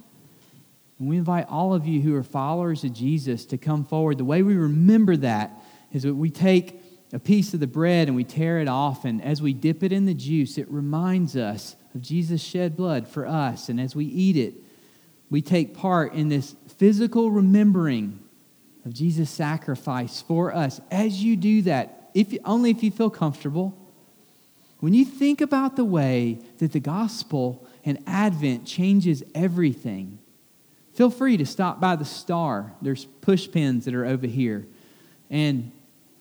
And 1.00 1.08
we 1.08 1.16
invite 1.16 1.46
all 1.48 1.74
of 1.74 1.86
you 1.86 2.00
who 2.02 2.14
are 2.14 2.22
followers 2.22 2.84
of 2.84 2.92
Jesus 2.92 3.46
to 3.46 3.58
come 3.58 3.84
forward. 3.84 4.18
The 4.18 4.24
way 4.24 4.42
we 4.42 4.54
remember 4.54 5.16
that 5.16 5.50
is 5.92 6.02
that 6.04 6.14
we 6.14 6.30
take 6.30 6.80
a 7.12 7.18
piece 7.18 7.54
of 7.54 7.60
the 7.60 7.66
bread 7.66 8.06
and 8.06 8.16
we 8.16 8.22
tear 8.22 8.60
it 8.60 8.68
off, 8.68 9.04
and 9.04 9.20
as 9.24 9.42
we 9.42 9.52
dip 9.52 9.82
it 9.82 9.92
in 9.92 10.04
the 10.04 10.14
juice, 10.14 10.58
it 10.58 10.70
reminds 10.70 11.36
us 11.36 11.74
of 11.94 12.02
Jesus' 12.02 12.42
shed 12.42 12.76
blood 12.76 13.08
for 13.08 13.26
us. 13.26 13.68
And 13.68 13.80
as 13.80 13.96
we 13.96 14.04
eat 14.04 14.36
it, 14.36 14.54
we 15.28 15.42
take 15.42 15.74
part 15.74 16.12
in 16.12 16.28
this 16.28 16.54
physical 16.76 17.30
remembering 17.30 18.20
of 18.84 18.94
Jesus' 18.94 19.30
sacrifice 19.30 20.22
for 20.22 20.54
us. 20.54 20.80
As 20.90 21.22
you 21.24 21.34
do 21.34 21.62
that, 21.62 22.10
if 22.14 22.36
only 22.44 22.70
if 22.70 22.82
you 22.82 22.90
feel 22.90 23.10
comfortable, 23.10 23.76
when 24.80 24.94
you 24.94 25.04
think 25.04 25.40
about 25.40 25.76
the 25.76 25.84
way 25.84 26.40
that 26.58 26.72
the 26.72 26.80
gospel 26.80 27.66
and 27.84 27.98
Advent 28.06 28.66
changes 28.66 29.22
everything, 29.34 30.18
feel 31.00 31.08
free 31.08 31.38
to 31.38 31.46
stop 31.46 31.80
by 31.80 31.96
the 31.96 32.04
star. 32.04 32.74
There's 32.82 33.06
push 33.22 33.50
pins 33.50 33.86
that 33.86 33.94
are 33.94 34.04
over 34.04 34.26
here. 34.26 34.66
And 35.30 35.72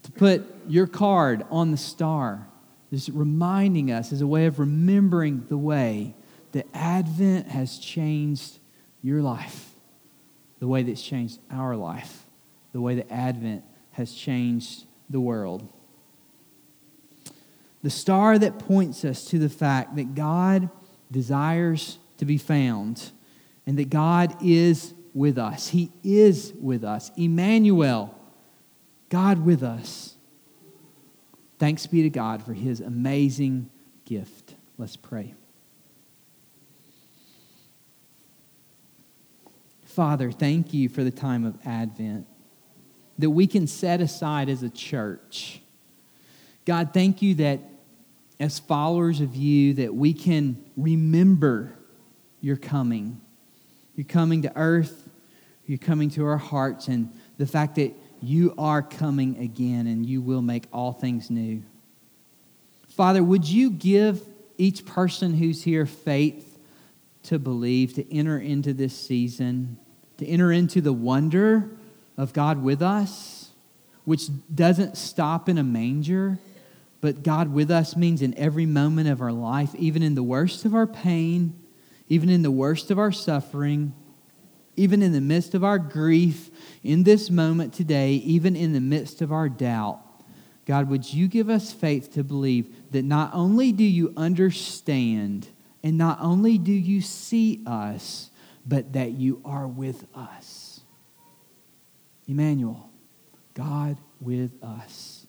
to 0.04 0.12
put 0.14 0.46
your 0.70 0.88
card 0.88 1.46
on 1.52 1.72
the 1.72 1.78
star, 1.78 2.48
just 2.90 3.10
reminding 3.10 3.92
us 3.92 4.14
as 4.14 4.22
a 4.22 4.28
way 4.28 4.46
of 4.46 4.58
remembering 4.58 5.44
the 5.50 5.58
way 5.58 6.16
that 6.54 6.66
Advent 6.74 7.50
has 7.50 7.78
changed 7.78 8.60
your 9.04 9.22
life, 9.22 9.74
the 10.60 10.68
way 10.68 10.84
that's 10.84 11.02
changed 11.02 11.40
our 11.52 11.76
life, 11.76 12.26
the 12.72 12.80
way 12.80 12.96
that 12.96 13.12
Advent 13.12 13.66
has 13.92 14.14
changed 14.14 14.86
the 15.10 15.20
world 15.20 15.68
the 17.82 17.90
star 17.90 18.38
that 18.38 18.60
points 18.60 19.06
us 19.06 19.26
to 19.26 19.40
the 19.40 19.50
fact 19.50 19.96
that 19.96 20.16
God 20.16 20.70
desires 21.12 21.98
to 22.18 22.26
be 22.26 22.38
found 22.38 23.12
and 23.70 23.78
that 23.78 23.92
God 23.92 24.36
is 24.44 24.96
with 25.14 25.38
us. 25.38 25.68
He 25.68 25.92
is 26.04 26.54
with 26.60 26.84
us. 26.84 27.12
Emmanuel, 27.16 28.18
God 29.10 29.46
with 29.46 29.62
us. 29.62 30.16
Thanks 31.60 31.86
be 31.86 32.02
to 32.02 32.10
God 32.10 32.42
for 32.42 32.54
his 32.54 32.82
amazing 32.82 33.70
gift. 34.06 34.56
Let's 34.80 34.96
pray. 34.96 35.36
Father, 39.86 40.32
thank 40.32 40.74
you 40.74 40.90
for 40.90 41.04
the 41.04 41.12
time 41.12 41.46
of 41.46 41.56
Advent 41.64 42.26
that 43.20 43.30
we 43.30 43.46
can 43.46 43.68
set 43.68 44.02
aside 44.02 44.50
as 44.50 44.64
a 44.64 44.70
church. 44.72 45.62
God, 46.66 46.90
thank 46.92 47.22
you 47.22 47.36
that 47.36 47.60
as 48.40 48.58
followers 48.58 49.22
of 49.22 49.36
you 49.36 49.76
that 49.76 49.94
we 49.94 50.16
can 50.16 50.58
remember 50.76 51.76
your 52.42 52.58
coming. 52.58 53.22
You're 54.00 54.06
coming 54.06 54.44
to 54.44 54.54
earth, 54.56 55.10
you're 55.66 55.78
coming 55.78 56.10
to 56.12 56.26
our 56.26 56.38
hearts, 56.38 56.88
and 56.88 57.12
the 57.38 57.46
fact 57.46 57.76
that 57.76 57.94
you 58.22 58.54
are 58.58 58.82
coming 58.82 59.38
again 59.40 59.88
and 59.88 60.06
you 60.06 60.22
will 60.22 60.42
make 60.42 60.68
all 60.72 60.94
things 60.94 61.30
new. 61.30 61.64
Father, 62.88 63.22
would 63.22 63.46
you 63.46 63.70
give 63.70 64.22
each 64.58 64.86
person 64.86 65.34
who's 65.34 65.62
here 65.64 65.86
faith 65.86 66.58
to 67.24 67.38
believe, 67.40 67.94
to 67.96 68.10
enter 68.10 68.40
into 68.40 68.72
this 68.72 68.98
season, 68.98 69.78
to 70.16 70.26
enter 70.26 70.50
into 70.50 70.80
the 70.80 70.94
wonder 70.94 71.70
of 72.16 72.32
God 72.32 72.64
with 72.64 72.82
us, 72.82 73.50
which 74.06 74.30
doesn't 74.56 74.96
stop 74.96 75.50
in 75.50 75.58
a 75.58 75.64
manger? 75.64 76.40
But 77.02 77.22
God 77.22 77.52
with 77.52 77.70
us 77.70 77.98
means 77.98 78.22
in 78.22 78.34
every 78.38 78.66
moment 78.66 79.10
of 79.10 79.20
our 79.20 79.34
life, 79.34 79.76
even 79.76 80.04
in 80.04 80.16
the 80.16 80.24
worst 80.24 80.64
of 80.64 80.74
our 80.74 80.88
pain, 80.88 81.59
even 82.10 82.30
in 82.30 82.42
the 82.42 82.52
worst 82.52 82.92
of 82.92 83.00
our 83.00 83.12
suffering, 83.12 83.94
even 84.76 85.02
in 85.02 85.12
the 85.12 85.22
midst 85.22 85.54
of 85.54 85.64
our 85.64 85.78
grief, 85.80 86.50
in 86.84 87.04
this 87.04 87.30
moment 87.30 87.74
today, 87.74 88.14
even 88.14 88.56
in 88.56 88.74
the 88.74 88.82
midst 88.82 89.22
of 89.22 89.32
our 89.32 89.48
doubt. 89.48 90.02
God, 90.66 90.90
would 90.90 91.14
you 91.14 91.28
give 91.28 91.50
us 91.50 91.72
faith 91.72 92.14
to 92.14 92.24
believe 92.24 92.92
that 92.92 93.04
not 93.04 93.32
only 93.34 93.72
do 93.72 93.84
you 93.84 94.14
understand 94.16 95.48
and 95.84 95.98
not 95.98 96.20
only 96.22 96.58
do 96.58 96.72
you 96.72 97.02
see 97.02 97.64
us, 97.66 98.30
but 98.66 98.94
that 98.94 99.12
you 99.12 99.42
are 99.46 99.68
with 99.68 100.06
us? 100.16 100.82
Emmanuel, 102.28 102.90
God 103.54 103.98
with 104.22 104.52
us. 104.64 105.26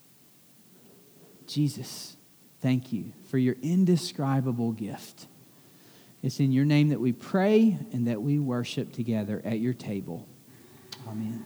Jesus, 1.47 2.17
thank 2.61 2.93
you 2.93 3.13
for 3.25 3.39
your 3.39 3.57
indescribable 3.63 4.73
gift. 4.73 5.27
It's 6.23 6.39
in 6.41 6.53
your 6.53 6.65
name 6.65 6.91
that 6.91 7.01
we 7.01 7.13
pray 7.13 7.79
and 7.93 8.07
that 8.07 8.21
we 8.21 8.39
worship 8.39 8.93
together 8.93 9.41
at 9.45 9.59
your 9.59 9.73
table. 9.73 10.29
Amen. 11.09 11.45